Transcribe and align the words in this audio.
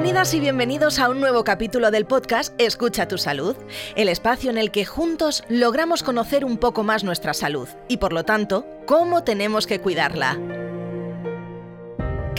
Bienvenidas 0.00 0.32
y 0.32 0.40
bienvenidos 0.40 0.98
a 0.98 1.10
un 1.10 1.20
nuevo 1.20 1.44
capítulo 1.44 1.90
del 1.90 2.06
podcast 2.06 2.58
Escucha 2.58 3.06
tu 3.06 3.18
salud, 3.18 3.54
el 3.96 4.08
espacio 4.08 4.50
en 4.50 4.56
el 4.56 4.70
que 4.70 4.86
juntos 4.86 5.44
logramos 5.50 6.02
conocer 6.02 6.46
un 6.46 6.56
poco 6.56 6.82
más 6.84 7.04
nuestra 7.04 7.34
salud 7.34 7.68
y 7.86 7.98
por 7.98 8.14
lo 8.14 8.24
tanto, 8.24 8.64
cómo 8.86 9.24
tenemos 9.24 9.66
que 9.66 9.78
cuidarla. 9.78 10.38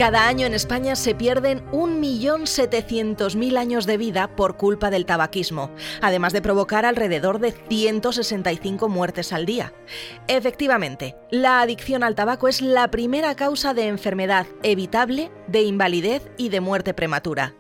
Cada 0.02 0.28
año 0.28 0.48
en 0.48 0.56
España 0.56 0.96
se 0.96 1.14
pierden 1.14 1.64
1.700.000 1.72 3.58
años 3.58 3.86
de 3.86 3.98
vida 3.98 4.36
por 4.36 4.58
culpa 4.58 4.90
del 4.90 5.06
tabaquismo, 5.06 5.70
además 6.02 6.34
de 6.34 6.42
provocar 6.42 6.88
alrededor 6.88 7.38
de 7.38 7.52
165 7.52 8.90
muertes 8.90 9.32
al 9.32 9.46
día. 9.46 9.74
Efectivamente, 10.28 11.16
la 11.30 11.62
adicción 11.62 12.02
al 12.04 12.16
tabaco 12.16 12.48
es 12.48 12.64
la 12.64 12.90
primera 12.90 13.36
causa 13.36 13.76
de 13.76 13.90
enfermedad 13.90 14.48
evitable, 14.64 15.30
de 15.48 15.62
invalidez 15.62 16.24
y 16.36 16.50
de 16.50 16.62
muerte 16.62 16.96
prematura. 16.96 17.54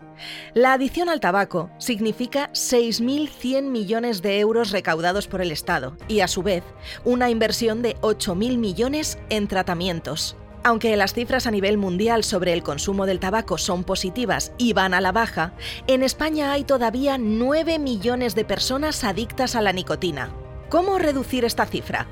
La 0.53 0.73
adicción 0.73 1.09
al 1.09 1.19
tabaco 1.19 1.69
significa 1.77 2.49
6.100 2.53 3.63
millones 3.63 4.21
de 4.21 4.39
euros 4.39 4.71
recaudados 4.71 5.27
por 5.27 5.41
el 5.41 5.51
Estado 5.51 5.97
y, 6.07 6.19
a 6.19 6.27
su 6.27 6.43
vez, 6.43 6.63
una 7.03 7.29
inversión 7.29 7.81
de 7.81 7.95
8.000 7.97 8.57
millones 8.57 9.17
en 9.29 9.47
tratamientos. 9.47 10.35
Aunque 10.63 10.95
las 10.95 11.13
cifras 11.13 11.47
a 11.47 11.51
nivel 11.51 11.77
mundial 11.77 12.23
sobre 12.23 12.53
el 12.53 12.61
consumo 12.61 13.07
del 13.07 13.19
tabaco 13.19 13.57
son 13.57 13.83
positivas 13.83 14.51
y 14.57 14.73
van 14.73 14.93
a 14.93 15.01
la 15.01 15.11
baja, 15.11 15.53
en 15.87 16.03
España 16.03 16.51
hay 16.51 16.63
todavía 16.63 17.17
9 17.17 17.79
millones 17.79 18.35
de 18.35 18.45
personas 18.45 19.03
adictas 19.03 19.55
a 19.55 19.61
la 19.61 19.73
nicotina. 19.73 20.31
¿Cómo 20.69 20.99
reducir 20.99 21.45
esta 21.45 21.65
cifra? 21.65 22.07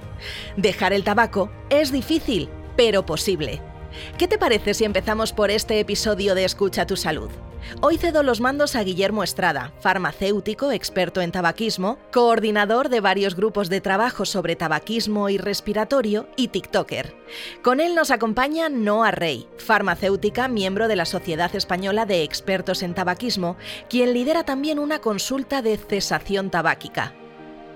Dejar 0.58 0.94
el 0.94 1.04
tabaco 1.04 1.52
es 1.70 1.92
difícil, 1.92 2.50
pero 2.76 3.06
posible. 3.06 3.62
¿Qué 4.18 4.28
te 4.28 4.38
parece 4.38 4.74
si 4.74 4.86
empezamos 4.86 5.34
por 5.34 5.52
este 5.52 5.80
episodio 5.80 6.36
de 6.36 6.46
Escucha 6.46 6.86
tu 6.86 6.96
Salud? 6.96 7.30
Hoy 7.82 7.98
cedo 7.98 8.24
los 8.24 8.42
mandos 8.42 8.76
a 8.76 8.84
Guillermo 8.84 9.24
Estrada, 9.24 9.74
farmacéutico, 9.80 10.72
experto 10.72 11.22
en 11.22 11.32
tabaquismo, 11.32 12.00
coordinador 12.12 12.90
de 12.90 13.00
varios 13.00 13.36
grupos 13.36 13.70
de 13.70 13.82
trabajo 13.82 14.26
sobre 14.26 14.56
tabaquismo 14.56 15.30
y 15.30 15.38
respiratorio 15.38 16.28
y 16.36 16.48
TikToker. 16.48 17.16
Con 17.62 17.80
él 17.80 17.96
nos 17.96 18.12
acompaña 18.12 18.70
Noa 18.70 19.12
Rey, 19.12 19.48
farmacéutica, 19.58 20.48
miembro 20.48 20.88
de 20.88 20.96
la 20.96 21.06
Sociedad 21.06 21.54
Española 21.56 22.06
de 22.06 22.24
Expertos 22.24 22.82
en 22.82 22.94
Tabaquismo, 22.94 23.58
quien 23.90 24.14
lidera 24.14 24.44
también 24.44 24.80
una 24.80 25.00
consulta 25.00 25.62
de 25.62 25.78
cesación 25.78 26.50
tabáquica. 26.50 27.14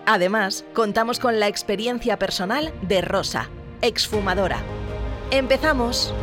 Además, 0.05 0.65
contamos 0.73 1.19
con 1.19 1.39
la 1.39 1.47
experiencia 1.47 2.17
personal 2.19 2.73
de 2.81 3.01
Rosa, 3.01 3.49
exfumadora. 3.81 4.61
¡Empezamos! 5.33 6.13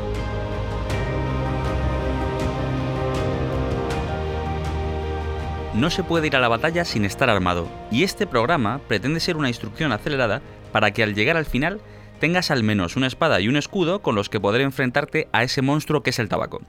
No 5.74 5.90
se 5.90 6.04
puede 6.04 6.28
ir 6.28 6.36
a 6.36 6.38
la 6.38 6.46
batalla 6.46 6.84
sin 6.84 7.04
estar 7.04 7.28
armado, 7.28 7.66
y 7.90 8.04
este 8.04 8.28
programa 8.28 8.80
pretende 8.86 9.18
ser 9.18 9.36
una 9.36 9.48
instrucción 9.48 9.90
acelerada 9.90 10.42
para 10.70 10.92
que 10.92 11.02
al 11.02 11.16
llegar 11.16 11.36
al 11.36 11.44
final 11.44 11.80
tengas 12.20 12.52
al 12.52 12.62
menos 12.62 12.94
una 12.94 13.08
espada 13.08 13.40
y 13.40 13.48
un 13.48 13.56
escudo 13.56 14.00
con 14.00 14.14
los 14.14 14.28
que 14.28 14.38
poder 14.38 14.60
enfrentarte 14.60 15.28
a 15.32 15.42
ese 15.42 15.60
monstruo 15.60 16.04
que 16.04 16.10
es 16.10 16.20
el 16.20 16.28
tabaco. 16.28 16.60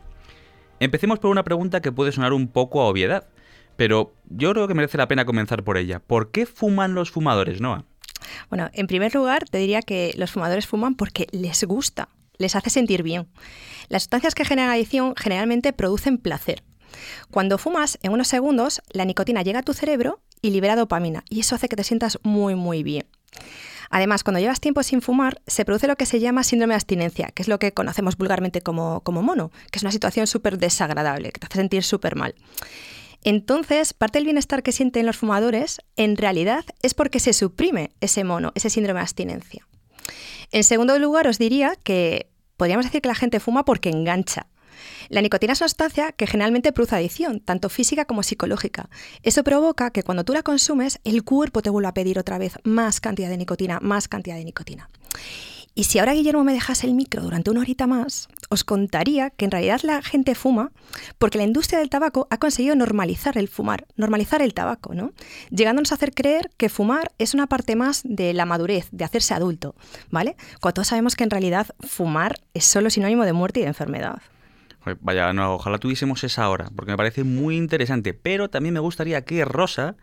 Empecemos 0.79 1.19
por 1.19 1.29
una 1.29 1.43
pregunta 1.43 1.81
que 1.81 1.91
puede 1.91 2.11
sonar 2.11 2.33
un 2.33 2.47
poco 2.47 2.81
a 2.81 2.87
obviedad, 2.87 3.27
pero 3.75 4.15
yo 4.25 4.51
creo 4.53 4.67
que 4.67 4.73
merece 4.73 4.97
la 4.97 5.07
pena 5.07 5.25
comenzar 5.25 5.61
por 5.63 5.77
ella. 5.77 5.99
¿Por 5.99 6.31
qué 6.31 6.47
fuman 6.47 6.95
los 6.95 7.11
fumadores, 7.11 7.61
Noah? 7.61 7.85
Bueno, 8.49 8.71
en 8.73 8.87
primer 8.87 9.13
lugar, 9.13 9.45
te 9.47 9.59
diría 9.59 9.83
que 9.83 10.15
los 10.17 10.31
fumadores 10.31 10.65
fuman 10.65 10.95
porque 10.95 11.27
les 11.31 11.63
gusta, 11.65 12.09
les 12.41 12.55
hace 12.55 12.69
sentir 12.69 13.03
bien. 13.03 13.27
Las 13.87 14.03
sustancias 14.03 14.35
que 14.35 14.45
generan 14.45 14.71
adicción 14.71 15.13
generalmente 15.15 15.73
producen 15.73 16.17
placer. 16.17 16.63
Cuando 17.29 17.57
fumas, 17.57 17.97
en 18.01 18.11
unos 18.11 18.27
segundos, 18.27 18.81
la 18.91 19.05
nicotina 19.05 19.41
llega 19.41 19.59
a 19.59 19.63
tu 19.63 19.73
cerebro 19.73 20.21
y 20.41 20.49
libera 20.49 20.75
dopamina, 20.75 21.23
y 21.29 21.39
eso 21.39 21.55
hace 21.55 21.69
que 21.69 21.75
te 21.75 21.83
sientas 21.83 22.19
muy, 22.23 22.55
muy 22.55 22.83
bien. 22.83 23.05
Además, 23.89 24.23
cuando 24.23 24.39
llevas 24.39 24.61
tiempo 24.61 24.83
sin 24.83 25.01
fumar, 25.01 25.41
se 25.47 25.65
produce 25.65 25.87
lo 25.87 25.97
que 25.97 26.05
se 26.05 26.19
llama 26.19 26.43
síndrome 26.43 26.73
de 26.73 26.77
abstinencia, 26.77 27.27
que 27.27 27.41
es 27.41 27.49
lo 27.49 27.59
que 27.59 27.73
conocemos 27.73 28.17
vulgarmente 28.17 28.61
como, 28.61 29.01
como 29.01 29.21
mono, 29.21 29.51
que 29.69 29.79
es 29.79 29.83
una 29.83 29.91
situación 29.91 30.27
súper 30.27 30.57
desagradable, 30.57 31.31
que 31.31 31.39
te 31.39 31.47
hace 31.47 31.57
sentir 31.57 31.83
súper 31.83 32.15
mal. 32.15 32.33
Entonces, 33.23 33.93
parte 33.93 34.17
del 34.17 34.25
bienestar 34.25 34.63
que 34.63 34.71
sienten 34.71 35.05
los 35.05 35.17
fumadores, 35.17 35.81
en 35.97 36.15
realidad, 36.15 36.63
es 36.81 36.93
porque 36.93 37.19
se 37.19 37.33
suprime 37.33 37.91
ese 37.99 38.23
mono, 38.23 38.53
ese 38.55 38.69
síndrome 38.69 38.99
de 38.99 39.03
abstinencia. 39.03 39.67
En 40.51 40.63
segundo 40.63 40.97
lugar, 40.97 41.27
os 41.27 41.37
diría 41.37 41.75
que 41.83 42.30
podríamos 42.61 42.85
decir 42.85 43.01
que 43.01 43.09
la 43.09 43.15
gente 43.15 43.39
fuma 43.39 43.65
porque 43.65 43.89
engancha. 43.89 44.45
La 45.09 45.23
nicotina 45.23 45.53
es 45.53 45.61
una 45.61 45.67
sustancia 45.67 46.11
que 46.11 46.27
generalmente 46.27 46.71
produce 46.71 46.95
adicción, 46.95 47.39
tanto 47.39 47.69
física 47.69 48.05
como 48.05 48.21
psicológica. 48.21 48.87
Eso 49.23 49.43
provoca 49.43 49.89
que 49.89 50.03
cuando 50.03 50.23
tú 50.23 50.33
la 50.33 50.43
consumes, 50.43 50.99
el 51.03 51.23
cuerpo 51.23 51.63
te 51.63 51.71
vuelva 51.71 51.89
a 51.89 51.95
pedir 51.95 52.19
otra 52.19 52.37
vez 52.37 52.59
más 52.63 53.01
cantidad 53.01 53.29
de 53.29 53.37
nicotina, 53.37 53.79
más 53.81 54.07
cantidad 54.07 54.35
de 54.35 54.45
nicotina. 54.45 54.91
Y 55.73 55.85
si 55.85 55.97
ahora 55.97 56.13
Guillermo 56.13 56.43
me 56.43 56.53
dejase 56.53 56.85
el 56.85 56.93
micro 56.93 57.23
durante 57.23 57.49
una 57.49 57.61
horita 57.61 57.87
más, 57.87 58.27
os 58.51 58.65
contaría 58.65 59.29
que 59.29 59.45
en 59.45 59.51
realidad 59.51 59.79
la 59.83 60.01
gente 60.01 60.35
fuma 60.35 60.71
porque 61.17 61.37
la 61.37 61.45
industria 61.45 61.79
del 61.79 61.89
tabaco 61.89 62.27
ha 62.29 62.37
conseguido 62.37 62.75
normalizar 62.75 63.37
el 63.37 63.47
fumar, 63.47 63.87
normalizar 63.95 64.41
el 64.41 64.53
tabaco, 64.53 64.93
¿no? 64.93 65.13
Llegándonos 65.49 65.91
a 65.91 65.95
hacer 65.95 66.13
creer 66.13 66.51
que 66.57 66.67
fumar 66.67 67.11
es 67.17 67.33
una 67.33 67.47
parte 67.47 67.77
más 67.77 68.01
de 68.03 68.33
la 68.33 68.45
madurez, 68.45 68.89
de 68.91 69.05
hacerse 69.05 69.33
adulto, 69.33 69.73
¿vale? 70.09 70.35
Cuando 70.59 70.75
todos 70.75 70.89
sabemos 70.89 71.15
que 71.15 71.23
en 71.23 71.29
realidad 71.29 71.67
fumar 71.79 72.39
es 72.53 72.65
solo 72.65 72.89
sinónimo 72.89 73.23
de 73.23 73.33
muerte 73.33 73.61
y 73.61 73.63
de 73.63 73.69
enfermedad. 73.69 74.21
Vaya, 74.99 75.31
no, 75.31 75.53
ojalá 75.55 75.77
tuviésemos 75.77 76.23
esa 76.23 76.49
hora, 76.49 76.69
porque 76.75 76.91
me 76.91 76.97
parece 76.97 77.23
muy 77.23 77.55
interesante. 77.55 78.13
Pero 78.13 78.49
también 78.49 78.73
me 78.73 78.79
gustaría 78.79 79.23
que 79.23 79.45
Rosa 79.45 79.95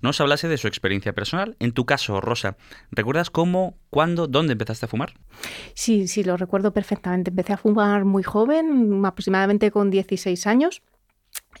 nos 0.00 0.20
hablase 0.20 0.48
de 0.48 0.58
su 0.58 0.68
experiencia 0.68 1.12
personal. 1.12 1.56
En 1.58 1.72
tu 1.72 1.86
caso, 1.86 2.20
Rosa, 2.20 2.56
¿recuerdas 2.90 3.30
cómo, 3.30 3.78
cuándo, 3.90 4.26
dónde 4.26 4.52
empezaste 4.52 4.86
a 4.86 4.88
fumar? 4.88 5.14
Sí, 5.74 6.08
sí, 6.08 6.24
lo 6.24 6.36
recuerdo 6.36 6.72
perfectamente. 6.72 7.30
Empecé 7.30 7.52
a 7.54 7.56
fumar 7.56 8.04
muy 8.04 8.22
joven, 8.22 9.04
aproximadamente 9.04 9.70
con 9.70 9.90
16 9.90 10.46
años. 10.46 10.82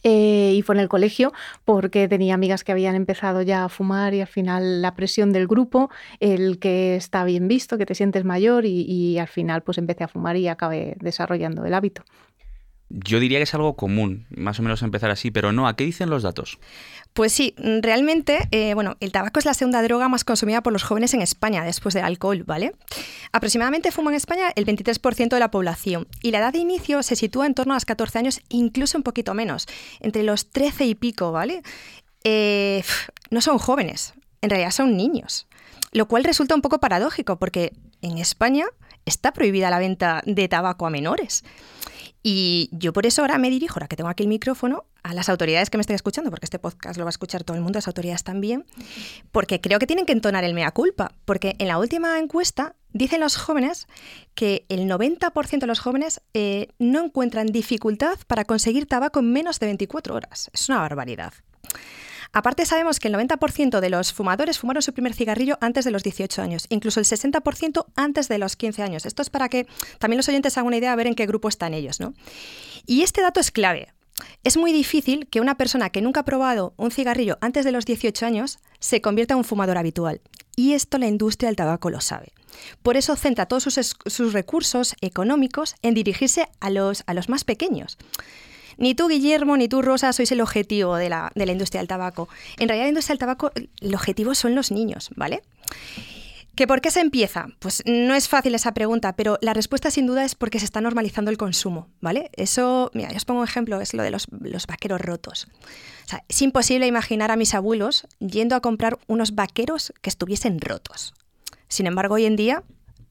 Eh, 0.02 0.54
y 0.54 0.62
fue 0.62 0.74
en 0.74 0.80
el 0.80 0.88
colegio 0.88 1.32
porque 1.64 2.08
tenía 2.08 2.34
amigas 2.34 2.64
que 2.64 2.72
habían 2.72 2.94
empezado 2.94 3.42
ya 3.42 3.64
a 3.64 3.68
fumar 3.68 4.14
y 4.14 4.20
al 4.20 4.26
final 4.26 4.80
la 4.80 4.94
presión 4.94 5.32
del 5.32 5.46
grupo, 5.46 5.90
el 6.20 6.58
que 6.58 6.96
está 6.96 7.24
bien 7.24 7.48
visto, 7.48 7.76
que 7.76 7.86
te 7.86 7.94
sientes 7.94 8.24
mayor 8.24 8.66
y, 8.66 8.82
y 8.82 9.18
al 9.18 9.28
final 9.28 9.62
pues 9.62 9.78
empecé 9.78 10.04
a 10.04 10.08
fumar 10.08 10.36
y 10.36 10.48
acabé 10.48 10.96
desarrollando 11.00 11.64
el 11.64 11.74
hábito. 11.74 12.04
Yo 12.88 13.18
diría 13.18 13.38
que 13.38 13.44
es 13.44 13.54
algo 13.54 13.74
común, 13.74 14.26
más 14.30 14.60
o 14.60 14.62
menos 14.62 14.82
empezar 14.82 15.10
así, 15.10 15.32
pero 15.32 15.52
no, 15.52 15.66
¿a 15.66 15.74
qué 15.74 15.84
dicen 15.84 16.08
los 16.08 16.22
datos? 16.22 16.58
Pues 17.14 17.32
sí, 17.32 17.54
realmente, 17.56 18.46
eh, 18.52 18.74
bueno, 18.74 18.96
el 19.00 19.10
tabaco 19.10 19.40
es 19.40 19.44
la 19.44 19.54
segunda 19.54 19.82
droga 19.82 20.08
más 20.08 20.22
consumida 20.22 20.62
por 20.62 20.72
los 20.72 20.84
jóvenes 20.84 21.12
en 21.14 21.22
España, 21.22 21.64
después 21.64 21.94
del 21.94 22.04
alcohol, 22.04 22.44
¿vale? 22.44 22.74
Aproximadamente 23.32 23.90
fuma 23.90 24.10
en 24.10 24.16
España 24.16 24.52
el 24.54 24.66
23% 24.66 25.30
de 25.30 25.40
la 25.40 25.50
población 25.50 26.06
y 26.22 26.30
la 26.30 26.38
edad 26.38 26.52
de 26.52 26.58
inicio 26.58 27.02
se 27.02 27.16
sitúa 27.16 27.46
en 27.46 27.54
torno 27.54 27.72
a 27.72 27.76
los 27.76 27.86
14 27.86 28.18
años, 28.18 28.40
incluso 28.50 28.98
un 28.98 29.02
poquito 29.02 29.34
menos, 29.34 29.66
entre 30.00 30.22
los 30.22 30.50
13 30.50 30.84
y 30.84 30.94
pico, 30.94 31.32
¿vale? 31.32 31.62
Eh, 32.22 32.84
no 33.30 33.40
son 33.40 33.58
jóvenes, 33.58 34.14
en 34.42 34.50
realidad 34.50 34.70
son 34.70 34.96
niños, 34.96 35.48
lo 35.92 36.06
cual 36.06 36.22
resulta 36.22 36.54
un 36.54 36.62
poco 36.62 36.78
paradójico 36.78 37.38
porque 37.38 37.72
en 38.06 38.18
España 38.18 38.66
está 39.04 39.32
prohibida 39.32 39.70
la 39.70 39.78
venta 39.78 40.22
de 40.26 40.48
tabaco 40.48 40.86
a 40.86 40.90
menores. 40.90 41.44
Y 42.28 42.68
yo 42.72 42.92
por 42.92 43.06
eso 43.06 43.22
ahora 43.22 43.38
me 43.38 43.50
dirijo, 43.50 43.74
ahora 43.74 43.86
que 43.86 43.94
tengo 43.94 44.10
aquí 44.10 44.24
el 44.24 44.28
micrófono, 44.28 44.84
a 45.04 45.14
las 45.14 45.28
autoridades 45.28 45.70
que 45.70 45.78
me 45.78 45.82
estén 45.82 45.94
escuchando, 45.94 46.28
porque 46.30 46.46
este 46.46 46.58
podcast 46.58 46.98
lo 46.98 47.04
va 47.04 47.08
a 47.08 47.10
escuchar 47.10 47.44
todo 47.44 47.56
el 47.56 47.62
mundo, 47.62 47.76
las 47.76 47.86
autoridades 47.86 48.24
también, 48.24 48.64
porque 49.30 49.60
creo 49.60 49.78
que 49.78 49.86
tienen 49.86 50.06
que 50.06 50.12
entonar 50.12 50.42
el 50.42 50.52
mea 50.52 50.72
culpa, 50.72 51.12
porque 51.24 51.54
en 51.60 51.68
la 51.68 51.78
última 51.78 52.18
encuesta 52.18 52.74
dicen 52.92 53.20
los 53.20 53.36
jóvenes 53.36 53.86
que 54.34 54.66
el 54.68 54.90
90% 54.90 55.58
de 55.60 55.66
los 55.68 55.78
jóvenes 55.78 56.20
eh, 56.34 56.66
no 56.80 57.04
encuentran 57.04 57.46
dificultad 57.46 58.18
para 58.26 58.44
conseguir 58.44 58.86
tabaco 58.86 59.20
en 59.20 59.32
menos 59.32 59.60
de 59.60 59.66
24 59.66 60.16
horas. 60.16 60.50
Es 60.52 60.68
una 60.68 60.80
barbaridad. 60.80 61.32
Aparte 62.32 62.66
sabemos 62.66 63.00
que 63.00 63.08
el 63.08 63.14
90% 63.14 63.80
de 63.80 63.90
los 63.90 64.12
fumadores 64.12 64.58
fumaron 64.58 64.82
su 64.82 64.92
primer 64.92 65.14
cigarrillo 65.14 65.58
antes 65.60 65.84
de 65.84 65.90
los 65.90 66.02
18 66.02 66.42
años, 66.42 66.66
incluso 66.68 67.00
el 67.00 67.06
60% 67.06 67.86
antes 67.96 68.28
de 68.28 68.38
los 68.38 68.56
15 68.56 68.82
años. 68.82 69.06
Esto 69.06 69.22
es 69.22 69.30
para 69.30 69.48
que 69.48 69.66
también 69.98 70.18
los 70.18 70.28
oyentes 70.28 70.56
hagan 70.56 70.66
una 70.68 70.76
idea 70.76 70.90
de 70.90 70.96
ver 70.96 71.06
en 71.06 71.14
qué 71.14 71.26
grupo 71.26 71.48
están 71.48 71.74
ellos. 71.74 72.00
¿no? 72.00 72.14
Y 72.86 73.02
este 73.02 73.22
dato 73.22 73.40
es 73.40 73.50
clave. 73.50 73.88
Es 74.44 74.56
muy 74.56 74.72
difícil 74.72 75.28
que 75.28 75.40
una 75.40 75.56
persona 75.56 75.90
que 75.90 76.00
nunca 76.00 76.20
ha 76.20 76.24
probado 76.24 76.72
un 76.76 76.90
cigarrillo 76.90 77.36
antes 77.40 77.64
de 77.64 77.72
los 77.72 77.84
18 77.84 78.24
años 78.24 78.58
se 78.78 79.00
convierta 79.00 79.34
en 79.34 79.38
un 79.38 79.44
fumador 79.44 79.76
habitual. 79.76 80.20
Y 80.56 80.72
esto 80.72 80.96
la 80.98 81.06
industria 81.06 81.48
del 81.48 81.56
tabaco 81.56 81.90
lo 81.90 82.00
sabe. 82.00 82.32
Por 82.82 82.96
eso 82.96 83.14
centra 83.16 83.46
todos 83.46 83.64
sus, 83.64 84.32
recursos 84.32 84.94
económicos 85.02 85.74
en 85.82 85.92
dirigirse 85.92 86.48
a 86.60 86.70
los, 86.70 87.04
a 87.06 87.12
los 87.12 87.28
más 87.28 87.44
pequeños. 87.44 87.98
Ni 88.76 88.94
tú, 88.94 89.08
Guillermo, 89.08 89.56
ni 89.56 89.68
tú, 89.68 89.82
Rosa, 89.82 90.12
sois 90.12 90.30
el 90.32 90.40
objetivo 90.40 90.96
de 90.96 91.08
la, 91.08 91.32
industria 91.34 91.80
del 91.80 91.88
tabaco. 91.88 92.28
En 92.58 92.68
realidad, 92.68 92.86
la 92.86 92.90
industria 92.90 93.14
del 93.14 93.20
tabaco, 93.20 93.52
el 93.54 93.94
objetivo 93.94 94.34
son 94.34 94.54
los 94.54 94.70
niños, 94.70 95.10
¿vale? 95.16 95.42
¿Que 96.56 96.66
por 96.66 96.80
qué 96.80 96.90
se 96.90 97.00
empieza? 97.00 97.48
Pues 97.58 97.82
no 97.84 98.14
es 98.14 98.28
fácil 98.28 98.54
esa 98.54 98.72
pregunta, 98.72 99.14
pero 99.14 99.38
la 99.42 99.52
respuesta 99.52 99.90
sin 99.90 100.06
duda 100.06 100.24
es 100.24 100.34
porque 100.34 100.58
se 100.58 100.64
está 100.64 100.80
normalizando 100.80 101.30
el 101.30 101.36
consumo, 101.36 101.88
¿vale? 102.00 102.30
Eso, 102.32 102.90
mira, 102.94 103.10
yo 103.10 103.16
os 103.18 103.26
pongo 103.26 103.40
un 103.40 103.46
ejemplo, 103.46 103.78
es 103.82 103.92
lo 103.92 104.02
de 104.02 104.10
los, 104.10 104.26
los 104.40 104.66
vaqueros 104.66 105.02
rotos. 105.02 105.48
O 106.06 106.08
sea, 106.08 106.24
es 106.28 106.40
imposible 106.40 106.86
imaginar 106.86 107.30
a 107.30 107.36
mis 107.36 107.52
abuelos 107.52 108.06
yendo 108.20 108.56
a 108.56 108.60
comprar 108.60 108.98
unos 109.06 109.34
vaqueros 109.34 109.92
que 110.00 110.08
estuviesen 110.08 110.58
rotos. 110.60 111.14
Sin 111.68 111.86
embargo, 111.86 112.14
hoy 112.14 112.24
en 112.24 112.36
día, 112.36 112.62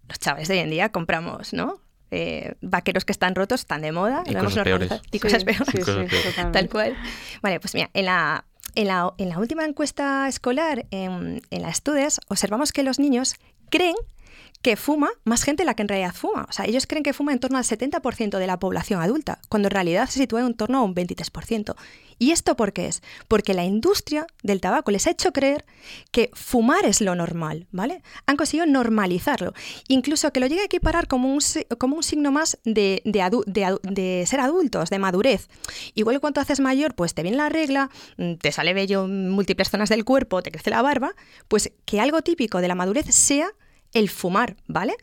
los 0.07 0.17
chavales 0.17 0.47
de 0.47 0.55
hoy 0.55 0.61
en 0.61 0.71
día 0.71 0.91
compramos, 0.91 1.53
¿no? 1.53 1.79
Eh, 2.11 2.53
vaqueros 2.61 3.03
que 3.03 3.11
están 3.11 3.35
rotos, 3.35 3.61
están 3.61 3.81
de 3.81 3.91
moda. 3.91 4.23
Y 4.25 4.35
cosas 4.35 4.63
peores. 4.63 4.91
Y 5.11 5.19
cosas 5.19 5.43
peores. 5.43 5.67
Sí, 5.71 5.79
cosas 5.79 5.95
peores. 6.07 6.51
Tal 6.51 6.69
cual. 6.69 6.95
Vale, 7.41 7.59
pues 7.59 7.73
mira, 7.73 7.89
en 7.93 8.05
la, 8.05 8.45
en 8.75 8.87
la, 8.87 9.13
en 9.17 9.29
la 9.29 9.39
última 9.39 9.65
encuesta 9.65 10.27
escolar, 10.27 10.85
en, 10.91 11.41
en 11.49 11.61
la 11.61 11.69
Estudes, 11.69 12.19
observamos 12.27 12.71
que 12.71 12.83
los 12.83 12.99
niños 12.99 13.35
creen 13.69 13.95
que 14.65 14.77
fuma 14.77 15.11
más 15.25 15.43
gente 15.43 15.61
de 15.61 15.67
la 15.67 15.75
que 15.75 15.83
en 15.83 15.89
realidad 15.89 16.11
fuma. 16.11 16.47
O 16.49 16.51
sea, 16.51 16.65
ellos 16.65 16.87
creen 16.87 17.03
que 17.03 17.13
fuma 17.13 17.31
en 17.31 17.37
torno 17.37 17.59
al 17.59 17.63
70% 17.63 18.39
de 18.39 18.47
la 18.47 18.57
población 18.57 18.99
adulta, 18.99 19.37
cuando 19.47 19.67
en 19.67 19.71
realidad 19.73 20.09
se 20.09 20.17
sitúa 20.17 20.41
en 20.41 20.55
torno 20.55 20.79
a 20.79 20.81
un 20.81 20.95
23%. 20.95 21.75
¿Y 22.17 22.31
esto 22.31 22.55
por 22.55 22.73
qué 22.73 22.87
es? 22.87 23.03
Porque 23.27 23.53
la 23.53 23.63
industria 23.63 24.25
del 24.41 24.61
tabaco 24.61 24.89
les 24.89 25.05
ha 25.05 25.11
hecho 25.11 25.31
creer 25.33 25.65
que 26.11 26.31
fumar 26.33 26.83
es 26.83 26.99
lo 26.99 27.13
normal, 27.13 27.67
¿vale? 27.71 28.01
Han 28.25 28.37
conseguido 28.37 28.65
normalizarlo. 28.65 29.53
Incluso 29.87 30.33
que 30.33 30.39
lo 30.39 30.47
llegue 30.47 30.61
a 30.61 30.65
equiparar 30.65 31.07
como 31.07 31.31
un, 31.31 31.41
como 31.77 31.97
un 31.97 32.03
signo 32.03 32.31
más 32.31 32.57
de, 32.63 33.03
de 33.05 34.23
ser 34.25 34.39
adultos, 34.39 34.89
de 34.89 34.97
madurez. 34.97 35.47
Igual 35.93 36.19
cuando 36.19 36.41
haces 36.41 36.59
mayor, 36.59 36.95
pues 36.95 37.13
te 37.13 37.21
viene 37.21 37.37
la 37.37 37.49
regla, 37.49 37.91
mm, 38.17 38.37
te 38.37 38.51
sale 38.51 38.73
vello 38.73 39.05
en 39.05 39.29
múltiples 39.29 39.69
zonas 39.69 39.89
del 39.89 40.05
cuerpo, 40.05 40.41
te 40.41 40.49
crece 40.49 40.71
la 40.71 40.81
barba, 40.81 41.13
pues 41.47 41.71
que 41.85 42.01
algo 42.01 42.23
típico 42.23 42.61
de 42.61 42.67
la 42.67 42.73
madurez 42.73 43.13
sea 43.13 43.51
el 43.95 44.09
fumar, 44.09 44.57
¿vale? 44.67 44.95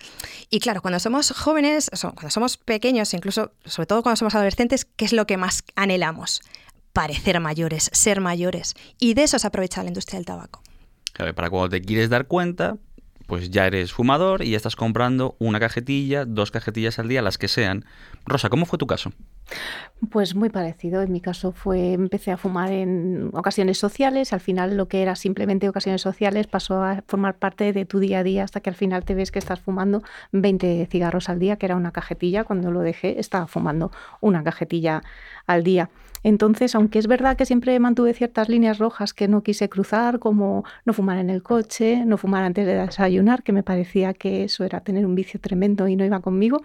Y 0.50 0.60
claro, 0.60 0.82
cuando 0.82 1.00
somos 1.00 1.32
jóvenes, 1.32 1.90
cuando 2.00 2.30
somos 2.30 2.58
pequeños, 2.58 3.12
incluso, 3.14 3.52
sobre 3.64 3.86
todo 3.86 4.02
cuando 4.02 4.16
somos 4.16 4.36
adolescentes, 4.36 4.84
¿qué 4.84 5.06
es 5.06 5.12
lo 5.12 5.26
que 5.26 5.36
más 5.36 5.64
anhelamos? 5.74 6.42
Parecer 6.92 7.40
mayores, 7.40 7.90
ser 7.92 8.20
mayores. 8.20 8.74
Y 9.00 9.14
de 9.14 9.24
eso 9.24 9.38
se 9.38 9.46
aprovecha 9.46 9.82
la 9.82 9.88
industria 9.88 10.18
del 10.18 10.26
tabaco. 10.26 10.62
Claro, 11.14 11.34
para 11.34 11.50
cuando 11.50 11.70
te 11.70 11.80
quieres 11.80 12.10
dar 12.10 12.26
cuenta, 12.26 12.76
pues 13.26 13.50
ya 13.50 13.66
eres 13.66 13.92
fumador 13.92 14.42
y 14.42 14.50
ya 14.50 14.58
estás 14.58 14.76
comprando 14.76 15.36
una 15.38 15.58
cajetilla, 15.58 16.26
dos 16.26 16.50
cajetillas 16.50 16.98
al 16.98 17.08
día, 17.08 17.22
las 17.22 17.38
que 17.38 17.48
sean. 17.48 17.86
Rosa, 18.26 18.50
¿cómo 18.50 18.66
fue 18.66 18.78
tu 18.78 18.86
caso? 18.86 19.12
Pues 20.10 20.34
muy 20.34 20.50
parecido. 20.50 21.00
En 21.02 21.12
mi 21.12 21.20
caso 21.20 21.52
fue, 21.52 21.92
empecé 21.92 22.32
a 22.32 22.36
fumar 22.36 22.72
en 22.72 23.30
ocasiones 23.34 23.78
sociales. 23.78 24.32
Al 24.32 24.40
final 24.40 24.76
lo 24.76 24.88
que 24.88 25.00
era 25.00 25.14
simplemente 25.14 25.68
ocasiones 25.68 26.02
sociales 26.02 26.48
pasó 26.48 26.82
a 26.82 27.02
formar 27.06 27.36
parte 27.36 27.72
de 27.72 27.84
tu 27.84 28.00
día 28.00 28.18
a 28.18 28.22
día 28.24 28.42
hasta 28.44 28.60
que 28.60 28.70
al 28.70 28.76
final 28.76 29.04
te 29.04 29.14
ves 29.14 29.30
que 29.30 29.38
estás 29.38 29.60
fumando 29.60 30.02
20 30.32 30.86
cigarros 30.90 31.28
al 31.28 31.38
día, 31.38 31.56
que 31.56 31.66
era 31.66 31.76
una 31.76 31.92
cajetilla. 31.92 32.44
Cuando 32.44 32.72
lo 32.72 32.80
dejé 32.80 33.20
estaba 33.20 33.46
fumando 33.46 33.92
una 34.20 34.42
cajetilla 34.42 35.02
al 35.46 35.62
día. 35.62 35.88
Entonces, 36.22 36.74
aunque 36.74 36.98
es 36.98 37.06
verdad 37.06 37.36
que 37.36 37.46
siempre 37.46 37.78
mantuve 37.78 38.14
ciertas 38.14 38.48
líneas 38.48 38.78
rojas 38.78 39.12
que 39.14 39.28
no 39.28 39.42
quise 39.42 39.68
cruzar, 39.68 40.18
como 40.18 40.64
no 40.84 40.92
fumar 40.92 41.18
en 41.18 41.30
el 41.30 41.42
coche, 41.42 42.04
no 42.04 42.16
fumar 42.16 42.44
antes 42.44 42.66
de 42.66 42.74
desayunar, 42.74 43.42
que 43.42 43.52
me 43.52 43.62
parecía 43.62 44.14
que 44.14 44.44
eso 44.44 44.64
era 44.64 44.80
tener 44.80 45.06
un 45.06 45.14
vicio 45.14 45.40
tremendo 45.40 45.88
y 45.88 45.96
no 45.96 46.04
iba 46.04 46.20
conmigo. 46.20 46.62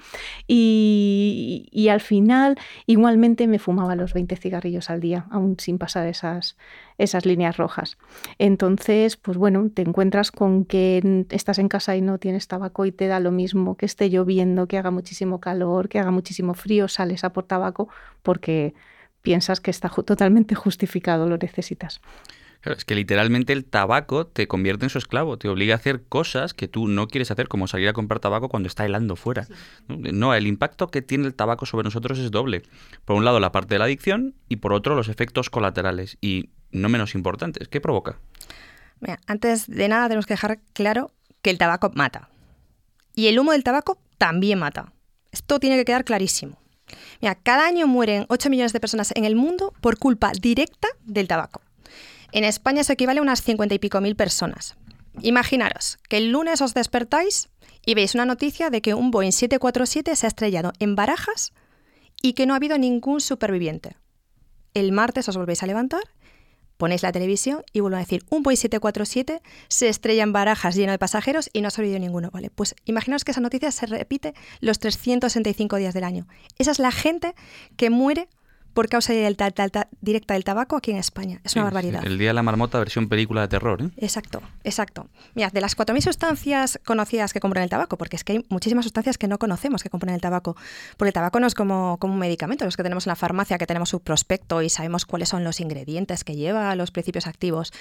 Y, 0.47 1.87
al 1.91 2.01
final, 2.01 2.57
igualmente 2.85 3.47
me 3.47 3.59
fumaba 3.59 3.95
los 3.95 4.13
20 4.13 4.35
cigarrillos 4.35 4.89
al 4.89 4.99
día, 4.99 5.25
aún 5.31 5.55
sin 5.59 5.77
pasar 5.77 6.07
esas, 6.07 6.57
esas 6.97 7.25
líneas 7.25 7.57
rojas. 7.57 7.97
Entonces, 8.39 9.17
pues 9.17 9.37
bueno, 9.37 9.69
te 9.73 9.81
encuentras 9.81 10.31
con 10.31 10.65
que 10.65 11.25
estás 11.29 11.59
en 11.59 11.69
casa 11.69 11.95
y 11.95 12.01
no 12.01 12.17
tienes 12.17 12.47
tabaco 12.47 12.85
y 12.85 12.91
te 12.91 13.07
da 13.07 13.19
lo 13.19 13.31
mismo, 13.31 13.77
que 13.77 13.85
esté 13.85 14.09
lloviendo, 14.09 14.67
que 14.67 14.77
haga 14.77 14.91
muchísimo 14.91 15.39
calor, 15.39 15.89
que 15.89 15.99
haga 15.99 16.11
muchísimo 16.11 16.53
frío, 16.53 16.87
sales 16.87 17.23
a 17.23 17.31
por 17.31 17.45
tabaco 17.45 17.87
porque 18.21 18.73
piensas 19.27 19.59
que 19.59 19.71
está 19.71 19.89
ju- 19.89 20.05
totalmente 20.05 20.55
justificado, 20.55 21.27
lo 21.27 21.37
necesitas. 21.37 21.99
Claro, 22.61 22.77
es 22.77 22.85
que 22.85 22.95
literalmente 22.95 23.51
el 23.51 23.65
tabaco 23.65 24.25
te 24.25 24.47
convierte 24.47 24.85
en 24.85 24.89
su 24.89 24.97
esclavo, 24.97 25.37
te 25.37 25.49
obliga 25.49 25.75
a 25.75 25.77
hacer 25.77 26.03
cosas 26.07 26.53
que 26.53 26.67
tú 26.69 26.87
no 26.87 27.07
quieres 27.07 27.29
hacer, 27.29 27.47
como 27.49 27.67
salir 27.67 27.89
a 27.89 27.93
comprar 27.93 28.19
tabaco 28.21 28.47
cuando 28.47 28.67
está 28.67 28.85
helando 28.85 29.15
fuera. 29.17 29.45
¿no? 29.89 29.97
No, 29.97 30.33
el 30.33 30.47
impacto 30.47 30.87
que 30.87 31.01
tiene 31.01 31.27
el 31.27 31.33
tabaco 31.35 31.65
sobre 31.65 31.83
nosotros 31.83 32.17
es 32.19 32.31
doble. 32.31 32.63
Por 33.05 33.17
un 33.17 33.25
lado, 33.25 33.39
la 33.41 33.51
parte 33.51 33.75
de 33.75 33.79
la 33.79 33.85
adicción 33.85 34.33
y 34.47 34.55
por 34.57 34.71
otro, 34.71 34.95
los 34.95 35.09
efectos 35.09 35.49
colaterales. 35.49 36.17
Y 36.21 36.49
no 36.71 36.87
menos 36.89 37.13
importantes, 37.15 37.67
¿qué 37.67 37.81
provoca? 37.81 38.17
Mira, 39.01 39.19
antes 39.27 39.67
de 39.67 39.87
nada 39.89 40.07
tenemos 40.07 40.25
que 40.25 40.33
dejar 40.35 40.59
claro 40.73 41.11
que 41.41 41.49
el 41.51 41.57
tabaco 41.57 41.91
mata. 41.95 42.29
Y 43.13 43.27
el 43.27 43.37
humo 43.39 43.51
del 43.51 43.63
tabaco 43.63 43.99
también 44.17 44.57
mata. 44.59 44.93
Esto 45.31 45.59
tiene 45.59 45.75
que 45.75 45.85
quedar 45.85 46.05
clarísimo. 46.05 46.57
Mira, 47.21 47.35
cada 47.35 47.65
año 47.65 47.87
mueren 47.87 48.25
8 48.29 48.49
millones 48.49 48.73
de 48.73 48.79
personas 48.79 49.11
en 49.15 49.25
el 49.25 49.35
mundo 49.35 49.73
por 49.81 49.97
culpa 49.97 50.31
directa 50.39 50.87
del 51.03 51.27
tabaco. 51.27 51.61
En 52.31 52.43
España 52.43 52.81
eso 52.81 52.93
equivale 52.93 53.19
a 53.19 53.23
unas 53.23 53.41
50 53.41 53.75
y 53.75 53.79
pico 53.79 54.01
mil 54.01 54.15
personas. 54.15 54.75
Imaginaros 55.21 55.97
que 56.09 56.17
el 56.17 56.31
lunes 56.31 56.61
os 56.61 56.73
despertáis 56.73 57.49
y 57.85 57.95
veis 57.95 58.15
una 58.15 58.25
noticia 58.25 58.69
de 58.69 58.81
que 58.81 58.93
un 58.93 59.11
Boeing 59.11 59.31
747 59.31 60.15
se 60.15 60.25
ha 60.25 60.29
estrellado 60.29 60.73
en 60.79 60.95
Barajas 60.95 61.53
y 62.21 62.33
que 62.33 62.45
no 62.45 62.53
ha 62.53 62.57
habido 62.57 62.77
ningún 62.77 63.21
superviviente. 63.21 63.95
El 64.73 64.91
martes 64.91 65.27
os 65.29 65.37
volvéis 65.37 65.63
a 65.63 65.67
levantar 65.67 66.01
Ponéis 66.77 67.03
la 67.03 67.11
televisión 67.11 67.63
y 67.73 67.79
vuelvo 67.79 67.97
a 67.97 67.99
decir, 67.99 68.23
un 68.29 68.43
Boeing 68.43 68.57
747 68.57 69.41
se 69.67 69.89
estrella 69.89 70.23
en 70.23 70.31
barajas 70.31 70.75
lleno 70.75 70.91
de 70.91 70.99
pasajeros 70.99 71.49
y 71.53 71.61
no 71.61 71.67
ha 71.67 71.71
sobrevivido 71.71 71.99
ninguno. 71.99 72.29
Vale, 72.31 72.49
pues 72.49 72.75
imaginaos 72.85 73.23
que 73.23 73.31
esa 73.31 73.41
noticia 73.41 73.71
se 73.71 73.85
repite 73.85 74.33
los 74.59 74.79
365 74.79 75.77
días 75.77 75.93
del 75.93 76.03
año. 76.03 76.27
Esa 76.57 76.71
es 76.71 76.79
la 76.79 76.91
gente 76.91 77.33
que 77.75 77.89
muere 77.89 78.27
por 78.77 78.89
causa 78.89 79.11
directa, 79.11 79.51
directa 80.01 80.35
del 80.35 80.43
tabaco 80.43 80.75
aquí 80.75 80.91
en 80.91 80.97
España. 80.97 81.41
Es 81.43 81.55
una 81.55 81.63
Sí, 81.63 81.65
barbaridad. 81.65 82.01
sí, 82.01 82.05
El 82.09 82.19
Día 82.19 82.27
de 82.27 82.35
la 82.35 82.43
Marmota, 82.43 82.77
versión 82.77 83.09
película 83.09 83.41
de 83.41 83.47
terror. 83.47 83.81
¿eh? 83.81 83.89
Exacto, 83.97 84.43
exacto. 84.63 85.07
Mirad, 85.33 85.51
de 85.51 85.61
las 85.61 85.75
4.000 85.75 85.99
sustancias 86.01 86.79
conocidas 86.85 87.33
que 87.33 87.39
componen 87.39 87.63
el 87.63 87.71
tabaco, 87.71 87.97
porque 87.97 88.17
es 88.17 88.23
que 88.23 88.33
hay 88.33 88.45
muchísimas 88.49 88.85
sustancias 88.85 89.17
que 89.17 89.27
no 89.27 89.39
conocemos 89.39 89.81
que 89.81 89.89
componen 89.89 90.13
el 90.13 90.21
tabaco, 90.21 90.55
porque 90.95 91.09
el 91.09 91.13
tabaco 91.13 91.39
no 91.39 91.47
es 91.47 91.55
como, 91.55 91.97
como 91.97 92.13
un 92.13 92.19
medicamento, 92.19 92.65
los 92.65 92.77
que 92.77 92.83
tenemos 92.83 93.07
en 93.07 93.09
la 93.09 93.15
farmacia, 93.15 93.57
que 93.57 93.65
tenemos 93.65 93.89
su 93.89 93.99
prospecto 94.01 94.61
y 94.61 94.69
sabemos 94.69 95.07
cuáles 95.07 95.29
son 95.29 95.43
los 95.43 95.59
ingredientes 95.59 96.23
que 96.23 96.35
lleva, 96.35 96.75
los 96.75 96.91
principios 96.91 97.25
activos. 97.25 97.73